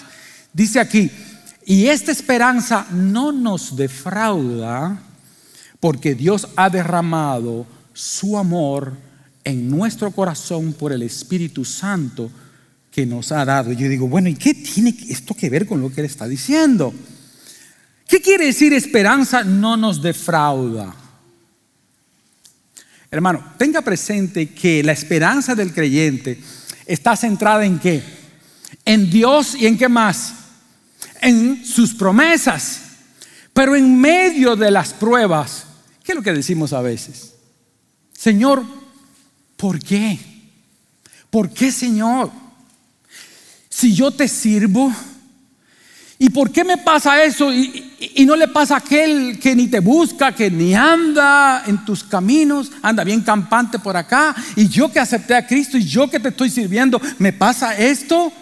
Dice 0.52 0.78
aquí, 0.78 1.10
y 1.68 1.88
esta 1.88 2.12
esperanza 2.12 2.86
no 2.92 3.32
nos 3.32 3.74
defrauda 3.74 5.02
porque 5.80 6.14
Dios 6.14 6.46
ha 6.54 6.70
derramado 6.70 7.66
su 7.92 8.38
amor 8.38 8.96
en 9.42 9.68
nuestro 9.68 10.12
corazón 10.12 10.74
por 10.74 10.92
el 10.92 11.02
Espíritu 11.02 11.64
Santo 11.64 12.30
que 12.92 13.04
nos 13.04 13.32
ha 13.32 13.44
dado. 13.44 13.72
Y 13.72 13.76
yo 13.76 13.88
digo, 13.88 14.06
bueno, 14.06 14.28
¿y 14.28 14.36
qué 14.36 14.54
tiene 14.54 14.96
esto 15.08 15.34
que 15.34 15.50
ver 15.50 15.66
con 15.66 15.80
lo 15.80 15.92
que 15.92 16.02
él 16.02 16.06
está 16.06 16.28
diciendo? 16.28 16.94
¿Qué 18.06 18.20
quiere 18.20 18.46
decir 18.46 18.72
esperanza 18.72 19.42
no 19.42 19.76
nos 19.76 20.00
defrauda? 20.00 20.94
Hermano, 23.10 23.54
tenga 23.58 23.82
presente 23.82 24.50
que 24.50 24.84
la 24.84 24.92
esperanza 24.92 25.56
del 25.56 25.74
creyente 25.74 26.38
está 26.86 27.16
centrada 27.16 27.66
en 27.66 27.80
qué? 27.80 28.04
En 28.84 29.10
Dios 29.10 29.56
y 29.56 29.66
en 29.66 29.76
qué 29.76 29.88
más? 29.88 30.45
En 31.26 31.64
sus 31.64 31.94
promesas. 31.94 32.82
Pero 33.52 33.74
en 33.74 34.00
medio 34.00 34.56
de 34.56 34.70
las 34.70 34.92
pruebas, 34.92 35.66
¿qué 36.02 36.12
es 36.12 36.16
lo 36.16 36.22
que 36.22 36.32
decimos 36.32 36.72
a 36.72 36.80
veces? 36.80 37.34
Señor, 38.12 38.64
¿Por 39.56 39.78
qué? 39.78 40.18
¿Por 41.30 41.50
qué, 41.50 41.72
Señor? 41.72 42.30
Si 43.68 43.94
yo 43.94 44.10
te 44.10 44.28
sirvo, 44.28 44.92
¿y 46.18 46.30
por 46.30 46.50
qué 46.50 46.62
me 46.62 46.78
pasa 46.78 47.22
eso? 47.24 47.52
Y, 47.52 47.84
no 48.26 48.36
le 48.36 48.48
pasa 48.48 48.74
a 48.74 48.78
aquel 48.78 49.38
que 49.38 49.54
ni 49.54 49.68
te 49.68 49.80
busca, 49.80 50.34
que 50.34 50.50
ni 50.50 50.74
anda 50.74 51.62
en 51.66 51.84
tus 51.84 52.04
caminos, 52.04 52.70
anda 52.82 53.04
bien 53.04 53.22
campante 53.22 53.78
por 53.78 53.96
acá, 53.96 54.34
y 54.56 54.68
yo 54.68 54.90
que 54.90 55.00
acepté 55.00 55.34
a 55.34 55.46
Cristo 55.46 55.78
y 55.78 55.84
yo 55.84 56.10
que 56.10 56.20
te 56.20 56.28
estoy 56.28 56.50
sirviendo, 56.50 57.00
¿me 57.18 57.32
pasa 57.32 57.76
esto? 57.76 58.32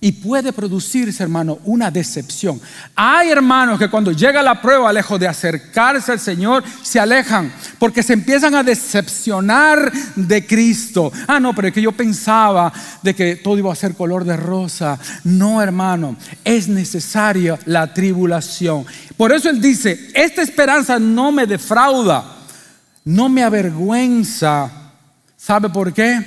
Y 0.00 0.12
puede 0.12 0.52
producirse, 0.52 1.22
hermano, 1.22 1.58
una 1.64 1.90
decepción. 1.90 2.60
Hay 2.94 3.30
hermanos 3.30 3.78
que 3.78 3.88
cuando 3.88 4.12
llega 4.12 4.42
la 4.42 4.60
prueba, 4.60 4.92
lejos 4.92 5.18
de 5.18 5.26
acercarse 5.26 6.12
al 6.12 6.20
Señor, 6.20 6.62
se 6.82 7.00
alejan 7.00 7.50
porque 7.78 8.02
se 8.02 8.12
empiezan 8.12 8.54
a 8.54 8.62
decepcionar 8.62 9.90
de 10.14 10.46
Cristo. 10.46 11.10
Ah, 11.26 11.40
no, 11.40 11.54
pero 11.54 11.68
es 11.68 11.74
que 11.74 11.80
yo 11.80 11.92
pensaba 11.92 12.72
de 13.02 13.14
que 13.14 13.36
todo 13.36 13.56
iba 13.56 13.72
a 13.72 13.76
ser 13.76 13.94
color 13.94 14.24
de 14.24 14.36
rosa. 14.36 14.98
No, 15.24 15.62
hermano, 15.62 16.16
es 16.44 16.68
necesaria 16.68 17.58
la 17.64 17.92
tribulación. 17.94 18.84
Por 19.16 19.32
eso 19.32 19.48
Él 19.48 19.62
dice, 19.62 20.10
esta 20.14 20.42
esperanza 20.42 20.98
no 20.98 21.32
me 21.32 21.46
defrauda, 21.46 22.36
no 23.04 23.30
me 23.30 23.42
avergüenza. 23.42 24.70
¿Sabe 25.36 25.70
por 25.70 25.92
qué? 25.94 26.20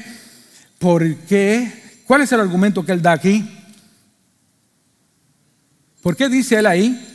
Porque, 0.79 2.01
¿cuál 2.07 2.21
es 2.21 2.31
el 2.31 2.39
argumento 2.39 2.83
que 2.83 2.93
Él 2.93 3.01
da 3.01 3.11
aquí? 3.11 3.57
¿Por 6.01 6.15
qué 6.15 6.29
dice 6.29 6.57
él 6.59 6.65
ahí? 6.65 7.05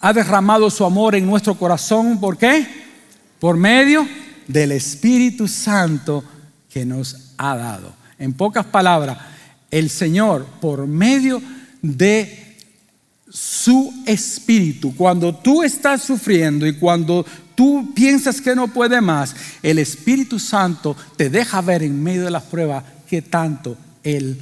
Ha 0.00 0.12
derramado 0.12 0.70
su 0.70 0.84
amor 0.84 1.14
en 1.14 1.26
nuestro 1.26 1.56
corazón. 1.56 2.20
¿Por 2.20 2.36
qué? 2.36 2.66
Por 3.40 3.56
medio 3.56 4.06
del 4.46 4.72
Espíritu 4.72 5.48
Santo 5.48 6.24
que 6.70 6.84
nos 6.84 7.32
ha 7.36 7.56
dado. 7.56 7.94
En 8.18 8.32
pocas 8.34 8.66
palabras, 8.66 9.18
el 9.70 9.90
Señor, 9.90 10.46
por 10.60 10.86
medio 10.86 11.42
de 11.82 12.58
su 13.28 13.92
espíritu, 14.06 14.94
cuando 14.94 15.34
tú 15.34 15.62
estás 15.64 16.02
sufriendo 16.02 16.66
y 16.66 16.76
cuando 16.76 17.26
tú 17.56 17.92
piensas 17.94 18.40
que 18.40 18.54
no 18.54 18.68
puede 18.68 19.00
más, 19.00 19.34
el 19.62 19.80
Espíritu 19.80 20.38
Santo 20.38 20.96
te 21.16 21.30
deja 21.30 21.60
ver 21.60 21.82
en 21.82 22.00
medio 22.00 22.24
de 22.24 22.30
las 22.30 22.44
pruebas 22.44 22.84
que 23.08 23.22
tanto 23.22 23.76
Él 24.04 24.40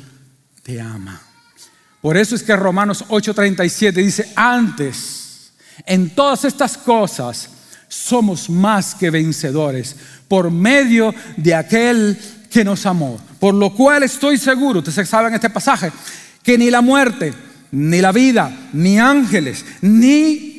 te 0.63 0.81
ama. 0.81 1.32
Por 2.03 2.17
eso 2.17 2.35
es 2.35 2.43
que 2.43 2.55
Romanos 2.57 3.05
8:37 3.09 3.93
dice, 3.93 4.33
antes, 4.37 5.53
en 5.87 6.11
todas 6.11 6.45
estas 6.45 6.77
cosas, 6.77 7.49
somos 7.89 8.51
más 8.51 8.95
que 8.95 9.11
vencedores 9.11 9.97
por 10.27 10.51
medio 10.51 11.15
de 11.37 11.55
aquel 11.55 12.19
que 12.51 12.65
nos 12.65 12.85
amó. 12.87 13.19
Por 13.39 13.55
lo 13.55 13.73
cual 13.75 14.03
estoy 14.03 14.37
seguro, 14.37 14.81
ustedes 14.81 15.09
saben 15.09 15.33
este 15.33 15.49
pasaje, 15.49 15.93
que 16.43 16.59
ni 16.59 16.71
la 16.71 16.81
muerte, 16.81 17.33
ni 17.71 18.01
la 18.01 18.13
vida, 18.13 18.69
ni 18.73 18.99
ángeles, 18.99 19.65
ni 19.81 20.52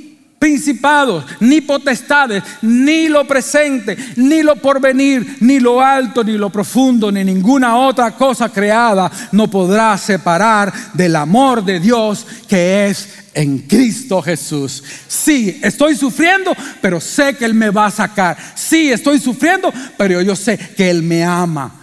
principados, 0.44 1.24
ni 1.40 1.62
potestades, 1.62 2.44
ni 2.62 3.08
lo 3.08 3.26
presente, 3.26 3.96
ni 4.18 4.44
lo 4.44 4.58
porvenir, 4.58 5.38
ni 5.40 5.58
lo 5.58 5.80
alto, 5.80 6.22
ni 6.22 6.34
lo 6.34 6.50
profundo, 6.50 7.10
ni 7.10 7.24
ninguna 7.24 7.78
otra 7.78 8.12
cosa 8.12 8.50
creada 8.50 9.10
no 9.32 9.50
podrá 9.50 9.98
separar 9.98 10.74
del 10.94 11.16
amor 11.16 11.64
de 11.64 11.80
Dios 11.80 12.28
que 12.46 12.88
es 12.88 13.08
en 13.34 13.60
Cristo 13.60 14.22
Jesús. 14.22 14.84
Sí, 15.08 15.62
estoy 15.64 15.96
sufriendo, 15.96 16.52
pero 16.82 17.00
sé 17.00 17.36
que 17.38 17.46
Él 17.46 17.54
me 17.54 17.70
va 17.70 17.86
a 17.86 17.92
sacar. 17.92 18.36
Sí, 18.54 18.92
estoy 18.92 19.22
sufriendo, 19.22 19.72
pero 19.98 20.22
yo 20.22 20.36
sé 20.36 20.58
que 20.58 20.90
Él 20.90 21.04
me 21.04 21.24
ama. 21.24 21.74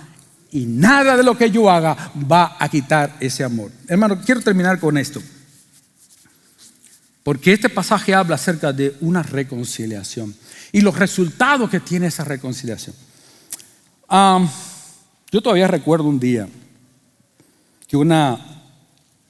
Y 0.53 0.67
nada 0.67 1.17
de 1.17 1.23
lo 1.23 1.35
que 1.35 1.51
yo 1.51 1.71
haga 1.71 1.97
va 2.31 2.59
a 2.59 2.69
quitar 2.69 3.17
ese 3.21 3.43
amor. 3.43 3.71
Hermano, 3.89 4.21
quiero 4.23 4.43
terminar 4.43 4.79
con 4.79 4.99
esto. 4.99 5.23
Porque 7.23 7.53
este 7.53 7.69
pasaje 7.69 8.15
habla 8.15 8.37
acerca 8.37 8.73
de 8.73 8.97
una 9.01 9.23
reconciliación 9.23 10.35
y 10.73 10.81
los 10.81 10.99
resultados 10.99 11.69
que 11.69 11.81
tiene 11.81 12.07
esa 12.07 12.25
reconciliación. 12.25 12.95
yo 14.09 15.41
todavía 15.43 15.69
recuerdo 15.69 16.05
un 16.05 16.19
día 16.19 16.49
que 17.87 17.97
una, 17.97 18.39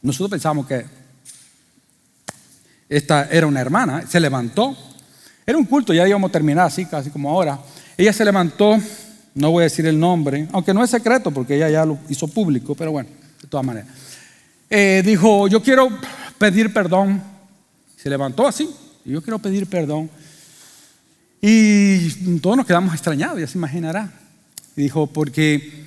nosotros 0.02 0.30
pensamos 0.30 0.66
que 0.66 0.84
esta 2.88 3.28
era 3.30 3.46
una 3.46 3.60
hermana, 3.60 4.06
se 4.06 4.20
levantó, 4.20 4.76
era 5.46 5.56
un 5.56 5.64
culto, 5.64 5.92
ya 5.92 6.06
íbamos 6.06 6.28
a 6.28 6.32
terminar 6.32 6.66
así, 6.66 6.86
casi 6.86 7.10
como 7.10 7.30
ahora. 7.30 7.58
Ella 7.96 8.12
se 8.12 8.24
levantó, 8.24 8.78
no 9.34 9.50
voy 9.50 9.62
a 9.62 9.64
decir 9.64 9.86
el 9.86 9.98
nombre, 9.98 10.48
aunque 10.52 10.74
no 10.74 10.82
es 10.82 10.90
secreto 10.90 11.30
porque 11.30 11.56
ella 11.56 11.70
ya 11.70 11.84
lo 11.84 11.98
hizo 12.08 12.28
público, 12.28 12.74
pero 12.74 12.92
bueno, 12.92 13.08
de 13.40 13.48
todas 13.48 13.64
maneras. 13.64 13.88
Eh, 14.68 15.02
dijo, 15.04 15.48
yo 15.48 15.62
quiero 15.62 15.88
pedir 16.38 16.72
perdón 16.72 17.22
se 18.00 18.08
levantó 18.08 18.46
así. 18.46 18.68
Y 19.04 19.12
yo 19.12 19.22
quiero 19.22 19.38
pedir 19.38 19.66
perdón. 19.66 20.10
Y 21.40 22.38
todos 22.38 22.56
nos 22.56 22.66
quedamos 22.66 22.92
extrañados, 22.92 23.40
ya 23.40 23.46
se 23.46 23.58
imaginará. 23.58 24.12
Y 24.76 24.82
dijo, 24.82 25.06
porque, 25.06 25.86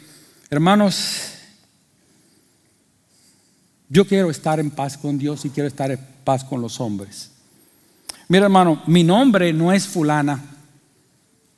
hermanos, 0.50 1.34
yo 3.90 4.06
quiero 4.06 4.30
estar 4.32 4.60
en 4.60 4.72
paz 4.72 4.98
con 4.98 5.18
Dios 5.18 5.46
y 5.46 5.50
quiero 5.50 5.68
estar 5.68 5.92
en 5.92 6.00
paz 6.24 6.44
con 6.44 6.62
los 6.62 6.80
hombres. 6.80 7.32
Mira, 8.28 8.46
hermano, 8.46 8.82
mi 8.88 9.04
nombre 9.04 9.54
no 9.54 9.72
es 9.72 9.88
fulana. 9.88 10.40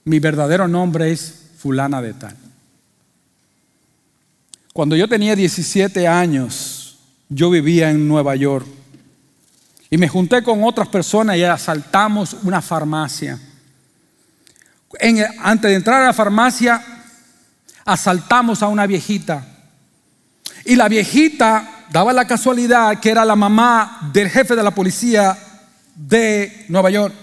Mi 0.04 0.20
verdadero 0.20 0.68
nombre 0.68 1.12
es 1.12 1.34
fulana 1.58 2.02
de 2.02 2.14
tal. 2.14 2.36
Cuando 4.74 4.96
yo 4.96 5.08
tenía 5.08 5.36
17 5.36 6.06
años, 6.08 6.98
yo 7.30 7.50
vivía 7.50 7.92
en 7.92 8.08
Nueva 8.08 8.36
York. 8.36 8.68
Y 9.96 9.98
me 9.98 10.10
junté 10.10 10.44
con 10.44 10.62
otras 10.66 10.90
personas 10.90 11.38
y 11.38 11.44
asaltamos 11.46 12.36
una 12.44 12.62
farmacia. 12.62 13.40
antes 15.42 15.72
de 15.72 15.76
entrar 15.78 16.02
a 16.02 16.08
la 16.08 16.14
farmacia, 16.14 16.84
asaltamos 17.86 18.62
a 18.62 18.68
una 18.68 18.88
viejita. 18.88 19.48
Y 20.66 20.76
la 20.76 20.90
viejita 20.90 21.86
daba 21.94 22.12
la 22.12 22.28
casualidad 22.28 23.00
que 23.00 23.10
era 23.10 23.24
la 23.24 23.38
mamá 23.38 24.10
del 24.12 24.30
jefe 24.30 24.54
de 24.58 24.64
la 24.64 24.72
policía 24.72 25.38
de 25.96 26.66
Nueva 26.68 26.90
York. 26.90 27.16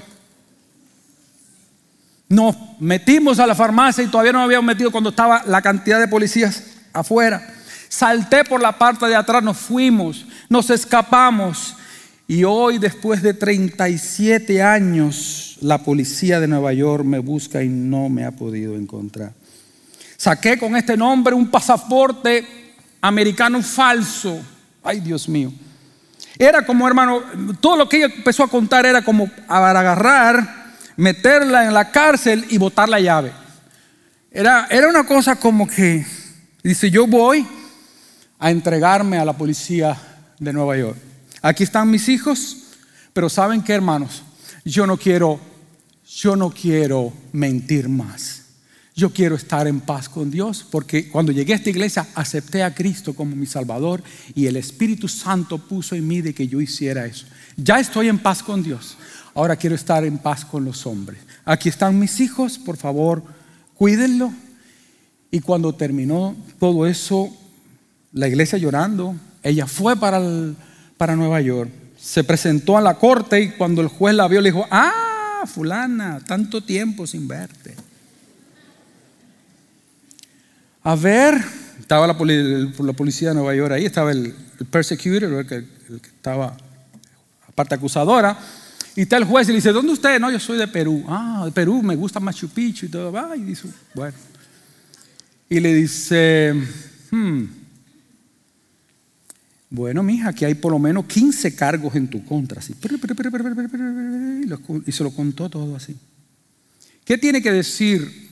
Nos 2.30 2.56
metimos 2.80 3.38
a 3.38 3.46
la 3.46 3.54
farmacia 3.54 4.02
y 4.02 4.06
todavía 4.06 4.32
no 4.32 4.38
nos 4.38 4.46
habíamos 4.46 4.66
metido 4.66 4.90
cuando 4.90 5.10
estaba 5.10 5.42
la 5.44 5.60
cantidad 5.60 6.00
de 6.00 6.08
policías 6.08 6.62
afuera. 6.94 7.54
Salté 7.90 8.44
por 8.44 8.62
la 8.62 8.72
parte 8.72 9.04
de 9.04 9.14
atrás, 9.14 9.42
nos 9.42 9.58
fuimos, 9.58 10.24
nos 10.48 10.70
escapamos 10.70 11.76
y 12.32 12.44
hoy, 12.44 12.78
después 12.78 13.20
de 13.20 13.34
37 13.34 14.62
años, 14.62 15.58
la 15.60 15.76
policía 15.84 16.40
de 16.40 16.48
Nueva 16.48 16.72
York 16.72 17.04
me 17.04 17.18
busca 17.18 17.62
y 17.62 17.68
no 17.68 18.08
me 18.08 18.24
ha 18.24 18.30
podido 18.30 18.74
encontrar. 18.74 19.34
Saqué 20.16 20.58
con 20.58 20.74
este 20.74 20.96
nombre 20.96 21.34
un 21.34 21.50
pasaporte 21.50 22.46
americano 23.02 23.60
falso. 23.60 24.40
Ay, 24.82 25.00
Dios 25.00 25.28
mío. 25.28 25.52
Era 26.38 26.64
como, 26.64 26.88
hermano, 26.88 27.20
todo 27.60 27.76
lo 27.76 27.86
que 27.86 27.98
ella 27.98 28.14
empezó 28.16 28.44
a 28.44 28.48
contar 28.48 28.86
era 28.86 29.04
como 29.04 29.30
agarrar, 29.46 30.72
meterla 30.96 31.66
en 31.66 31.74
la 31.74 31.90
cárcel 31.90 32.46
y 32.48 32.56
botar 32.56 32.88
la 32.88 32.98
llave. 32.98 33.30
Era, 34.30 34.68
era 34.70 34.88
una 34.88 35.04
cosa 35.04 35.36
como 35.36 35.66
que, 35.66 36.06
dice, 36.62 36.90
yo 36.90 37.06
voy 37.06 37.46
a 38.38 38.50
entregarme 38.50 39.18
a 39.18 39.24
la 39.26 39.34
policía 39.34 39.94
de 40.38 40.50
Nueva 40.50 40.78
York. 40.78 41.11
Aquí 41.42 41.64
están 41.64 41.90
mis 41.90 42.08
hijos, 42.08 42.56
pero 43.12 43.28
¿saben 43.28 43.62
qué, 43.62 43.72
hermanos? 43.72 44.22
Yo 44.64 44.86
no 44.86 44.96
quiero, 44.96 45.40
yo 46.08 46.36
no 46.36 46.50
quiero 46.50 47.12
mentir 47.32 47.88
más. 47.88 48.42
Yo 48.94 49.10
quiero 49.10 49.34
estar 49.34 49.66
en 49.66 49.80
paz 49.80 50.08
con 50.08 50.30
Dios 50.30 50.64
porque 50.70 51.08
cuando 51.08 51.32
llegué 51.32 51.54
a 51.54 51.56
esta 51.56 51.70
iglesia 51.70 52.06
acepté 52.14 52.62
a 52.62 52.74
Cristo 52.74 53.14
como 53.14 53.34
mi 53.34 53.46
Salvador 53.46 54.04
y 54.34 54.46
el 54.46 54.56
Espíritu 54.56 55.08
Santo 55.08 55.58
puso 55.58 55.96
en 55.96 56.06
mí 56.06 56.20
de 56.20 56.34
que 56.34 56.46
yo 56.46 56.60
hiciera 56.60 57.06
eso. 57.06 57.26
Ya 57.56 57.80
estoy 57.80 58.08
en 58.08 58.18
paz 58.18 58.42
con 58.42 58.62
Dios. 58.62 58.96
Ahora 59.34 59.56
quiero 59.56 59.74
estar 59.74 60.04
en 60.04 60.18
paz 60.18 60.44
con 60.44 60.64
los 60.64 60.86
hombres. 60.86 61.20
Aquí 61.44 61.70
están 61.70 61.98
mis 61.98 62.20
hijos, 62.20 62.58
por 62.58 62.76
favor, 62.76 63.24
cuídenlo. 63.74 64.32
Y 65.30 65.40
cuando 65.40 65.74
terminó 65.74 66.36
todo 66.60 66.86
eso, 66.86 67.34
la 68.12 68.28
iglesia 68.28 68.58
llorando, 68.58 69.16
ella 69.42 69.66
fue 69.66 69.96
para 69.96 70.18
el 70.18 70.54
para 71.02 71.16
Nueva 71.16 71.40
York. 71.40 71.68
Se 71.98 72.22
presentó 72.22 72.78
a 72.78 72.80
la 72.80 72.94
corte 72.94 73.40
y 73.40 73.48
cuando 73.48 73.82
el 73.82 73.88
juez 73.88 74.14
la 74.14 74.28
vio 74.28 74.40
le 74.40 74.50
dijo, 74.50 74.68
ah, 74.70 75.42
fulana, 75.52 76.20
tanto 76.24 76.62
tiempo 76.62 77.08
sin 77.08 77.26
verte. 77.26 77.74
A 80.84 80.94
ver, 80.94 81.42
estaba 81.80 82.06
la, 82.06 82.16
policía 82.16 83.30
de 83.30 83.34
Nueva 83.34 83.52
York 83.52 83.72
ahí, 83.72 83.84
estaba 83.84 84.12
el, 84.12 84.32
persecutor, 84.70 85.24
el 85.24 85.44
que, 85.44 85.64
estaba 85.90 86.56
parte 87.56 87.74
acusadora, 87.74 88.38
y 88.94 89.00
está 89.00 89.16
el 89.16 89.24
juez 89.24 89.48
y 89.48 89.50
le 89.50 89.56
dice, 89.56 89.72
¿dónde 89.72 89.94
usted? 89.94 90.20
No, 90.20 90.30
yo 90.30 90.38
soy 90.38 90.56
de 90.56 90.68
Perú. 90.68 91.04
Ah, 91.08 91.42
de 91.46 91.50
Perú, 91.50 91.82
me 91.82 91.96
gusta 91.96 92.20
Machu 92.20 92.48
Picchu 92.48 92.86
y 92.86 92.90
todo. 92.90 93.12
y 93.34 93.40
dice, 93.40 93.66
bueno. 93.92 94.16
Y 95.48 95.58
le 95.58 95.74
dice, 95.74 96.54
hmm, 97.10 97.44
bueno, 99.74 100.02
mija, 100.02 100.28
aquí 100.28 100.44
hay 100.44 100.54
por 100.54 100.70
lo 100.70 100.78
menos 100.78 101.06
15 101.06 101.56
cargos 101.56 101.96
en 101.96 102.06
tu 102.06 102.22
contra. 102.26 102.60
Y 102.60 102.74
se 104.92 105.02
lo 105.02 105.10
contó 105.10 105.48
todo 105.48 105.74
así. 105.74 105.96
¿Qué 107.06 107.16
tiene 107.16 107.40
que 107.40 107.50
decir 107.50 108.28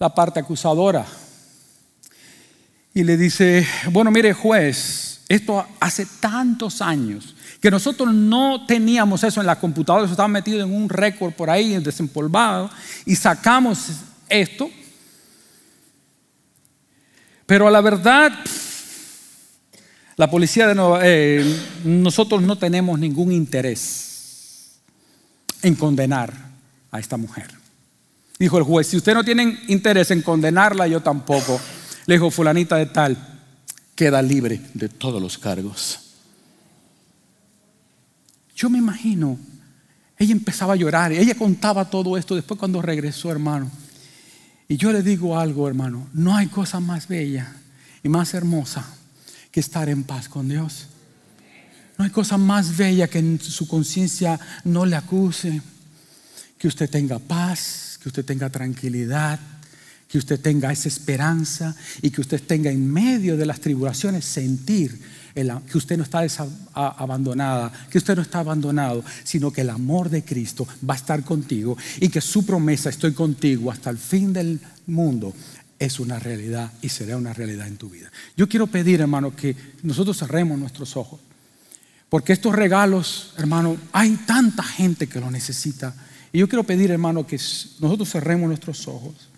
la 0.00 0.12
parte 0.12 0.40
acusadora? 0.40 1.06
Y 2.92 3.04
le 3.04 3.16
dice, 3.16 3.64
bueno, 3.92 4.10
mire 4.10 4.32
juez, 4.32 5.20
Esto 5.28 5.64
hace 5.78 6.06
tantos 6.18 6.82
años 6.82 7.36
que 7.60 7.70
nosotros 7.70 8.12
no 8.12 8.66
teníamos 8.66 9.22
eso 9.22 9.40
en 9.40 9.46
la 9.46 9.60
computadora, 9.60 10.04
eso 10.04 10.14
estaba 10.14 10.26
metido 10.26 10.60
en 10.60 10.74
un 10.74 10.88
récord 10.88 11.34
por 11.34 11.50
ahí, 11.50 11.78
desempolvado, 11.78 12.68
y 13.06 13.14
sacamos 13.14 13.90
esto. 14.28 14.68
Pero 17.46 17.68
a 17.68 17.70
la 17.70 17.80
verdad, 17.80 18.32
la 20.16 20.30
policía 20.30 20.66
de 20.66 20.74
Nueva, 20.74 21.00
eh, 21.02 21.44
nosotros 21.84 22.42
no 22.42 22.56
tenemos 22.56 22.98
ningún 22.98 23.32
interés 23.32 24.80
en 25.62 25.74
condenar 25.74 26.32
a 26.90 27.00
esta 27.00 27.16
mujer. 27.16 27.50
Dijo 28.38 28.58
el 28.58 28.64
juez, 28.64 28.88
si 28.88 28.96
usted 28.96 29.14
no 29.14 29.24
tiene 29.24 29.60
interés 29.68 30.10
en 30.10 30.22
condenarla, 30.22 30.86
yo 30.86 31.00
tampoco. 31.00 31.60
Le 32.06 32.16
dijo, 32.16 32.30
fulanita 32.30 32.76
de 32.76 32.86
tal, 32.86 33.16
queda 33.94 34.20
libre 34.20 34.60
de 34.74 34.88
todos 34.88 35.22
los 35.22 35.38
cargos. 35.38 35.98
Yo 38.54 38.68
me 38.68 38.78
imagino, 38.78 39.38
ella 40.18 40.32
empezaba 40.32 40.74
a 40.74 40.76
llorar, 40.76 41.12
ella 41.12 41.34
contaba 41.34 41.88
todo 41.88 42.16
esto 42.18 42.34
después 42.34 42.58
cuando 42.58 42.82
regresó, 42.82 43.30
hermano. 43.30 43.70
Y 44.68 44.76
yo 44.76 44.92
le 44.92 45.02
digo 45.02 45.38
algo, 45.38 45.68
hermano, 45.68 46.08
no 46.12 46.36
hay 46.36 46.48
cosa 46.48 46.80
más 46.80 47.08
bella 47.08 47.54
y 48.02 48.08
más 48.08 48.34
hermosa 48.34 48.84
que 49.52 49.60
estar 49.60 49.88
en 49.88 50.02
paz 50.02 50.28
con 50.28 50.48
Dios. 50.48 50.88
No 51.98 52.04
hay 52.04 52.10
cosa 52.10 52.38
más 52.38 52.76
bella 52.76 53.06
que 53.06 53.20
en 53.20 53.38
su 53.38 53.68
conciencia 53.68 54.40
no 54.64 54.84
le 54.84 54.96
acuse, 54.96 55.62
que 56.58 56.66
usted 56.66 56.90
tenga 56.90 57.20
paz, 57.20 57.98
que 58.02 58.08
usted 58.08 58.24
tenga 58.24 58.50
tranquilidad, 58.50 59.38
que 60.08 60.18
usted 60.18 60.40
tenga 60.40 60.72
esa 60.72 60.88
esperanza 60.88 61.76
y 62.00 62.10
que 62.10 62.20
usted 62.20 62.42
tenga 62.42 62.70
en 62.70 62.90
medio 62.90 63.36
de 63.36 63.46
las 63.46 63.60
tribulaciones 63.60 64.24
sentir 64.24 65.00
que 65.34 65.78
usted 65.78 65.96
no 65.96 66.04
está 66.04 66.26
abandonada, 66.74 67.72
que 67.90 67.98
usted 67.98 68.16
no 68.16 68.22
está 68.22 68.40
abandonado, 68.40 69.02
sino 69.24 69.50
que 69.50 69.62
el 69.62 69.70
amor 69.70 70.10
de 70.10 70.24
Cristo 70.24 70.66
va 70.88 70.94
a 70.94 70.98
estar 70.98 71.24
contigo 71.24 71.76
y 72.00 72.08
que 72.08 72.20
su 72.20 72.44
promesa, 72.44 72.90
estoy 72.90 73.12
contigo 73.12 73.70
hasta 73.70 73.90
el 73.90 73.98
fin 73.98 74.32
del 74.32 74.60
mundo, 74.86 75.32
es 75.84 75.98
una 75.98 76.20
realidad 76.20 76.72
y 76.80 76.88
será 76.88 77.16
una 77.16 77.32
realidad 77.32 77.66
en 77.66 77.76
tu 77.76 77.90
vida. 77.90 78.10
Yo 78.36 78.48
quiero 78.48 78.68
pedir, 78.68 79.00
hermano, 79.00 79.34
que 79.34 79.56
nosotros 79.82 80.16
cerremos 80.16 80.56
nuestros 80.56 80.96
ojos, 80.96 81.18
porque 82.08 82.32
estos 82.32 82.54
regalos, 82.54 83.34
hermano, 83.36 83.76
hay 83.90 84.14
tanta 84.26 84.62
gente 84.62 85.08
que 85.08 85.18
lo 85.18 85.28
necesita. 85.30 85.92
Y 86.32 86.38
yo 86.38 86.48
quiero 86.48 86.62
pedir, 86.62 86.92
hermano, 86.92 87.26
que 87.26 87.36
nosotros 87.36 88.08
cerremos 88.08 88.46
nuestros 88.46 88.86
ojos. 88.86 89.28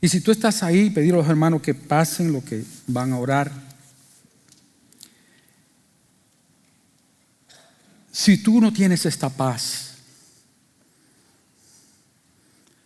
Y 0.00 0.08
si 0.08 0.22
tú 0.22 0.30
estás 0.30 0.62
ahí, 0.62 0.88
pedir 0.88 1.12
a 1.12 1.18
los 1.18 1.28
hermanos 1.28 1.60
que 1.60 1.74
pasen 1.74 2.32
lo 2.32 2.42
que 2.42 2.64
van 2.86 3.12
a 3.12 3.18
orar. 3.18 3.52
Si 8.10 8.38
tú 8.42 8.60
no 8.60 8.72
tienes 8.72 9.04
esta 9.04 9.28
paz, 9.28 9.87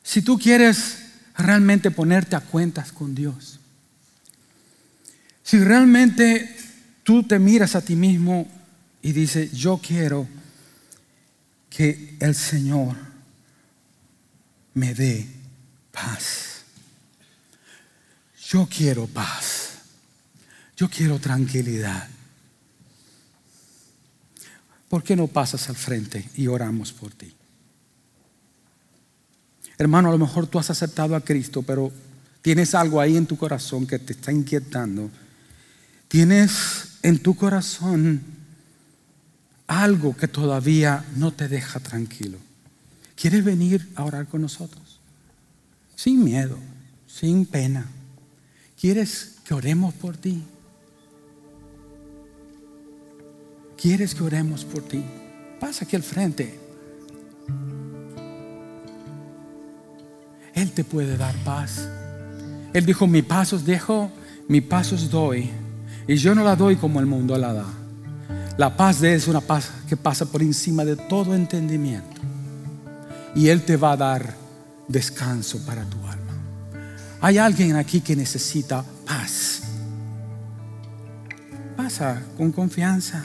si 0.02 0.22
tú 0.22 0.38
quieres 0.38 0.98
realmente 1.36 1.90
ponerte 1.90 2.36
a 2.36 2.40
cuentas 2.40 2.92
con 2.92 3.14
Dios, 3.14 3.60
si 5.42 5.58
realmente 5.58 6.56
tú 7.02 7.22
te 7.22 7.38
miras 7.38 7.74
a 7.74 7.82
ti 7.82 7.96
mismo 7.96 8.48
y 9.02 9.12
dices, 9.12 9.52
yo 9.52 9.78
quiero 9.78 10.28
que 11.68 12.16
el 12.20 12.34
Señor 12.34 12.96
me 14.74 14.94
dé 14.94 15.26
paz. 15.90 16.62
Yo 18.48 18.68
quiero 18.70 19.06
paz. 19.06 19.78
Yo 20.76 20.88
quiero 20.88 21.18
tranquilidad. 21.18 22.08
¿Por 24.88 25.02
qué 25.02 25.16
no 25.16 25.26
pasas 25.26 25.68
al 25.68 25.76
frente 25.76 26.28
y 26.34 26.46
oramos 26.46 26.92
por 26.92 27.12
ti? 27.12 27.34
Hermano, 29.82 30.10
a 30.10 30.12
lo 30.12 30.18
mejor 30.18 30.46
tú 30.46 30.60
has 30.60 30.70
aceptado 30.70 31.16
a 31.16 31.20
Cristo, 31.22 31.62
pero 31.62 31.90
tienes 32.40 32.72
algo 32.72 33.00
ahí 33.00 33.16
en 33.16 33.26
tu 33.26 33.36
corazón 33.36 33.84
que 33.84 33.98
te 33.98 34.12
está 34.12 34.30
inquietando. 34.30 35.10
Tienes 36.06 36.98
en 37.02 37.18
tu 37.18 37.34
corazón 37.34 38.22
algo 39.66 40.16
que 40.16 40.28
todavía 40.28 41.04
no 41.16 41.32
te 41.32 41.48
deja 41.48 41.80
tranquilo. 41.80 42.38
¿Quieres 43.16 43.42
venir 43.44 43.90
a 43.96 44.04
orar 44.04 44.28
con 44.28 44.42
nosotros? 44.42 45.00
Sin 45.96 46.22
miedo, 46.22 46.60
sin 47.08 47.44
pena. 47.44 47.84
¿Quieres 48.80 49.38
que 49.44 49.52
oremos 49.52 49.94
por 49.94 50.16
ti? 50.16 50.44
¿Quieres 53.76 54.14
que 54.14 54.22
oremos 54.22 54.64
por 54.64 54.84
ti? 54.84 55.04
Pasa 55.58 55.84
aquí 55.84 55.96
al 55.96 56.04
frente. 56.04 56.61
Él 60.62 60.70
te 60.70 60.84
puede 60.84 61.16
dar 61.16 61.34
paz. 61.44 61.88
Él 62.72 62.86
dijo, 62.86 63.08
mi 63.08 63.20
pasos 63.20 63.64
dejo, 63.64 64.12
mi 64.46 64.60
pasos 64.60 65.10
doy. 65.10 65.50
Y 66.06 66.14
yo 66.14 66.36
no 66.36 66.44
la 66.44 66.54
doy 66.54 66.76
como 66.76 67.00
el 67.00 67.06
mundo 67.06 67.36
la 67.36 67.52
da. 67.52 67.66
La 68.56 68.76
paz 68.76 69.00
de 69.00 69.10
Él 69.10 69.16
es 69.16 69.26
una 69.26 69.40
paz 69.40 69.72
que 69.88 69.96
pasa 69.96 70.24
por 70.24 70.40
encima 70.40 70.84
de 70.84 70.94
todo 70.94 71.34
entendimiento. 71.34 72.20
Y 73.34 73.48
Él 73.48 73.62
te 73.62 73.76
va 73.76 73.92
a 73.92 73.96
dar 73.96 74.34
descanso 74.86 75.58
para 75.66 75.84
tu 75.84 75.96
alma. 76.06 76.32
Hay 77.20 77.38
alguien 77.38 77.74
aquí 77.74 78.00
que 78.00 78.14
necesita 78.14 78.84
paz. 79.04 79.62
Pasa 81.76 82.22
con 82.36 82.52
confianza. 82.52 83.24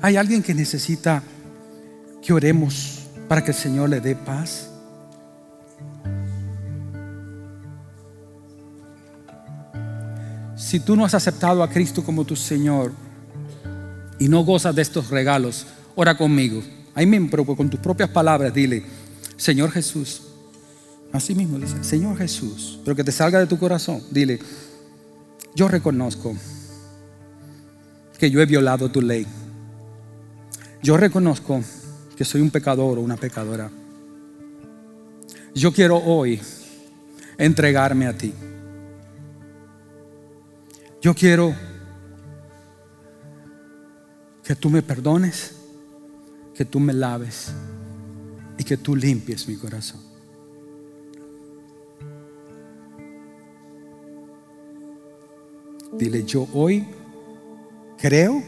Hay 0.00 0.16
alguien 0.16 0.42
que 0.42 0.52
necesita 0.52 1.22
que 2.20 2.32
oremos 2.32 3.02
para 3.28 3.44
que 3.44 3.52
el 3.52 3.56
Señor 3.56 3.88
le 3.88 4.00
dé 4.00 4.16
paz. 4.16 4.71
Si 10.72 10.80
tú 10.80 10.96
no 10.96 11.04
has 11.04 11.12
aceptado 11.12 11.62
a 11.62 11.68
Cristo 11.68 12.02
como 12.02 12.24
tu 12.24 12.34
Señor 12.34 12.92
y 14.18 14.26
no 14.26 14.42
gozas 14.42 14.74
de 14.74 14.80
estos 14.80 15.10
regalos, 15.10 15.66
ora 15.94 16.16
conmigo. 16.16 16.62
Ahí 16.94 17.04
mismo, 17.04 17.44
con 17.54 17.68
tus 17.68 17.78
propias 17.78 18.08
palabras, 18.08 18.54
dile, 18.54 18.82
Señor 19.36 19.70
Jesús, 19.70 20.22
Así 21.12 21.34
mismo 21.34 21.58
dice, 21.58 21.84
Señor 21.84 22.16
Jesús, 22.16 22.80
pero 22.86 22.96
que 22.96 23.04
te 23.04 23.12
salga 23.12 23.38
de 23.38 23.46
tu 23.46 23.58
corazón. 23.58 24.02
Dile, 24.10 24.38
yo 25.54 25.68
reconozco 25.68 26.34
que 28.18 28.30
yo 28.30 28.40
he 28.40 28.46
violado 28.46 28.90
tu 28.90 29.02
ley. 29.02 29.26
Yo 30.82 30.96
reconozco 30.96 31.60
que 32.16 32.24
soy 32.24 32.40
un 32.40 32.48
pecador 32.48 32.96
o 32.96 33.02
una 33.02 33.18
pecadora. 33.18 33.70
Yo 35.54 35.70
quiero 35.70 35.98
hoy 35.98 36.40
entregarme 37.36 38.06
a 38.06 38.16
ti. 38.16 38.32
Yo 41.02 41.14
quiero 41.14 41.52
que 44.44 44.54
tú 44.54 44.70
me 44.70 44.82
perdones, 44.82 45.56
que 46.54 46.64
tú 46.64 46.78
me 46.78 46.92
laves 46.92 47.52
y 48.56 48.62
que 48.62 48.76
tú 48.76 48.94
limpies 48.94 49.48
mi 49.48 49.56
corazón. 49.56 50.00
Dile, 55.98 56.24
yo 56.24 56.46
hoy 56.52 56.86
creo 57.98 58.40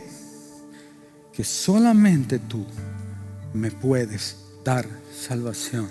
que 1.33 1.43
solamente 1.43 2.39
tú 2.39 2.65
me 3.53 3.73
puedes 3.73 4.37
dar 4.65 4.89
salvación. 5.13 5.91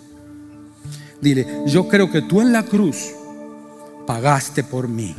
Dile, 1.22 1.66
yo 1.68 1.90
creo 1.90 2.10
que 2.10 2.22
tú 2.22 2.40
en 2.40 2.54
la 2.54 2.64
cruz 2.64 3.12
pagaste 4.08 4.64
por 4.64 4.88
mí. 4.88 5.14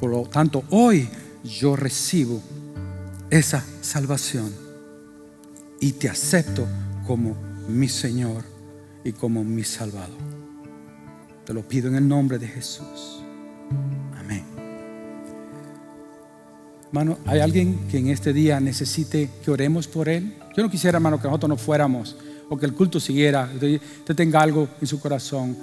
Por 0.00 0.10
lo 0.10 0.22
tanto, 0.22 0.64
hoy 0.70 1.08
yo 1.44 1.76
recibo 1.76 2.40
esa 3.30 3.64
salvación 3.80 4.52
y 5.80 5.92
te 5.92 6.08
acepto 6.08 6.66
como 7.06 7.36
mi 7.68 7.88
Señor 7.88 8.44
y 9.04 9.12
como 9.12 9.44
mi 9.44 9.64
Salvador. 9.64 10.18
Te 11.44 11.52
lo 11.54 11.66
pido 11.66 11.88
en 11.88 11.96
el 11.96 12.06
nombre 12.06 12.38
de 12.38 12.48
Jesús. 12.48 13.18
Hermano, 16.88 17.18
¿hay 17.26 17.40
alguien 17.40 17.86
que 17.90 17.98
en 17.98 18.08
este 18.08 18.32
día 18.32 18.60
necesite 18.60 19.28
que 19.44 19.50
oremos 19.50 19.86
por 19.86 20.08
él? 20.08 20.34
Yo 20.56 20.62
no 20.62 20.70
quisiera, 20.70 20.96
hermano, 20.96 21.20
que 21.20 21.28
nosotros 21.28 21.50
no 21.50 21.56
fuéramos 21.58 22.16
o 22.48 22.56
que 22.56 22.64
el 22.64 22.72
culto 22.72 22.98
siguiera. 22.98 23.50
Usted, 23.52 24.16
tenga 24.16 24.40
algo 24.40 24.66
en 24.80 24.86
su 24.86 24.98
corazón 24.98 25.54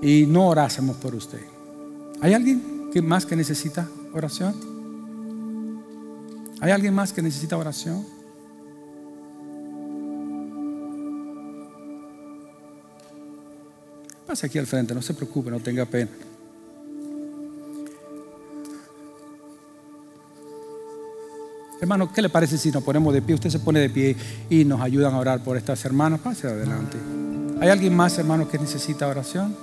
y 0.00 0.24
no 0.24 0.48
orásemos 0.48 0.96
por 0.96 1.14
usted. 1.14 1.40
¿Hay 2.22 2.32
alguien 2.32 2.62
que 2.92 3.00
más 3.00 3.24
que 3.24 3.34
necesita 3.34 3.88
oración? 4.12 4.54
¿Hay 6.60 6.70
alguien 6.70 6.94
más 6.94 7.12
que 7.12 7.22
necesita 7.22 7.56
oración? 7.56 8.04
Pase 14.26 14.46
aquí 14.46 14.58
al 14.58 14.66
frente, 14.66 14.94
no 14.94 15.02
se 15.02 15.14
preocupe, 15.14 15.50
no 15.50 15.60
tenga 15.60 15.84
pena. 15.84 16.10
Hermano, 21.80 22.12
¿qué 22.12 22.22
le 22.22 22.28
parece 22.28 22.56
si 22.58 22.70
nos 22.70 22.84
ponemos 22.84 23.12
de 23.12 23.22
pie? 23.22 23.34
Usted 23.34 23.50
se 23.50 23.58
pone 23.58 23.80
de 23.80 23.90
pie 23.90 24.16
y 24.48 24.64
nos 24.64 24.80
ayudan 24.80 25.14
a 25.14 25.18
orar 25.18 25.42
por 25.42 25.56
estas 25.56 25.84
hermanas. 25.84 26.20
Pase 26.20 26.46
adelante. 26.46 26.96
¿Hay 27.60 27.70
alguien 27.70 27.96
más, 27.96 28.16
hermano, 28.18 28.48
que 28.48 28.56
necesita 28.58 29.08
oración? 29.08 29.56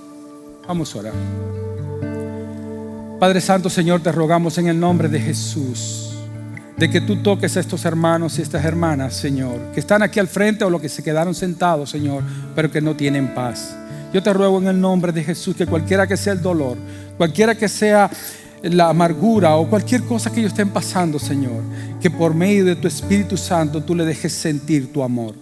Vamos 0.67 0.93
a 0.93 0.99
orar. 0.99 1.68
Padre 3.19 3.41
Santo, 3.41 3.69
Señor, 3.69 4.01
te 4.01 4.13
rogamos 4.13 4.57
en 4.59 4.69
el 4.69 4.79
nombre 4.79 5.09
de 5.09 5.19
Jesús, 5.19 6.11
de 6.77 6.89
que 6.89 7.01
tú 7.01 7.17
toques 7.17 7.57
a 7.57 7.59
estos 7.59 7.83
hermanos 7.83 8.39
y 8.39 8.41
estas 8.41 8.63
hermanas, 8.63 9.13
Señor, 9.13 9.59
que 9.73 9.81
están 9.81 10.01
aquí 10.01 10.21
al 10.21 10.29
frente 10.29 10.63
o 10.63 10.69
los 10.69 10.79
que 10.79 10.87
se 10.87 11.03
quedaron 11.03 11.35
sentados, 11.35 11.89
Señor, 11.89 12.23
pero 12.55 12.71
que 12.71 12.79
no 12.79 12.95
tienen 12.95 13.33
paz. 13.33 13.75
Yo 14.13 14.23
te 14.23 14.31
ruego 14.31 14.59
en 14.59 14.67
el 14.69 14.79
nombre 14.79 15.11
de 15.11 15.21
Jesús 15.21 15.53
que 15.53 15.65
cualquiera 15.65 16.07
que 16.07 16.15
sea 16.15 16.31
el 16.31 16.41
dolor, 16.41 16.77
cualquiera 17.17 17.55
que 17.55 17.67
sea 17.67 18.09
la 18.63 18.87
amargura 18.87 19.57
o 19.57 19.69
cualquier 19.69 20.03
cosa 20.03 20.31
que 20.31 20.39
ellos 20.39 20.53
estén 20.53 20.69
pasando, 20.69 21.19
Señor, 21.19 21.61
que 22.01 22.09
por 22.09 22.33
medio 22.33 22.63
de 22.63 22.77
tu 22.77 22.87
Espíritu 22.87 23.35
Santo 23.35 23.83
tú 23.83 23.95
le 23.95 24.05
dejes 24.05 24.31
sentir 24.31 24.93
tu 24.93 25.03
amor. 25.03 25.35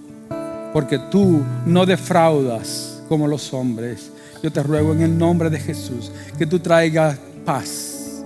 Porque 0.73 0.97
tú 1.11 1.43
no 1.67 1.85
defraudas 1.85 3.03
como 3.07 3.27
los 3.27 3.53
hombres. 3.53 4.11
Yo 4.41 4.51
te 4.51 4.63
ruego 4.63 4.93
en 4.93 5.03
el 5.03 5.15
nombre 5.15 5.51
de 5.51 5.59
Jesús 5.59 6.11
que 6.39 6.47
tú 6.47 6.59
traigas 6.59 7.17
paz. 7.47 8.23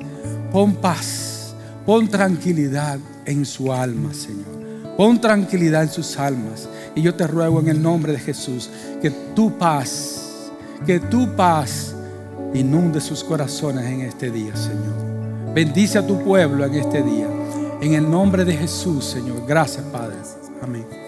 Pon 0.51 0.73
paz. 0.73 1.53
Pon 1.85 2.07
tranquilidad 2.07 2.99
en 3.25 3.45
su 3.45 3.71
alma, 3.71 4.13
Señor. 4.13 4.95
Pon 4.97 5.21
tranquilidad 5.21 5.83
en 5.83 5.89
sus 5.89 6.17
almas. 6.17 6.67
Y 6.95 7.03
yo 7.03 7.13
te 7.13 7.27
ruego 7.27 7.59
en 7.59 7.67
el 7.67 7.81
nombre 7.81 8.13
de 8.13 8.19
Jesús 8.19 8.69
que 8.99 9.11
tu 9.35 9.57
paz, 9.57 10.49
que 10.85 10.99
tu 10.99 11.35
paz 11.35 11.95
inunde 12.53 12.99
sus 12.99 13.23
corazones 13.23 13.85
en 13.85 14.01
este 14.01 14.31
día, 14.31 14.55
Señor. 14.55 15.53
Bendice 15.53 15.99
a 15.99 16.07
tu 16.07 16.21
pueblo 16.23 16.65
en 16.65 16.73
este 16.73 17.03
día. 17.03 17.27
En 17.79 17.93
el 17.93 18.09
nombre 18.09 18.43
de 18.43 18.57
Jesús, 18.57 19.05
Señor. 19.05 19.45
Gracias, 19.47 19.85
Padre. 19.85 20.17
Amén. 20.61 21.00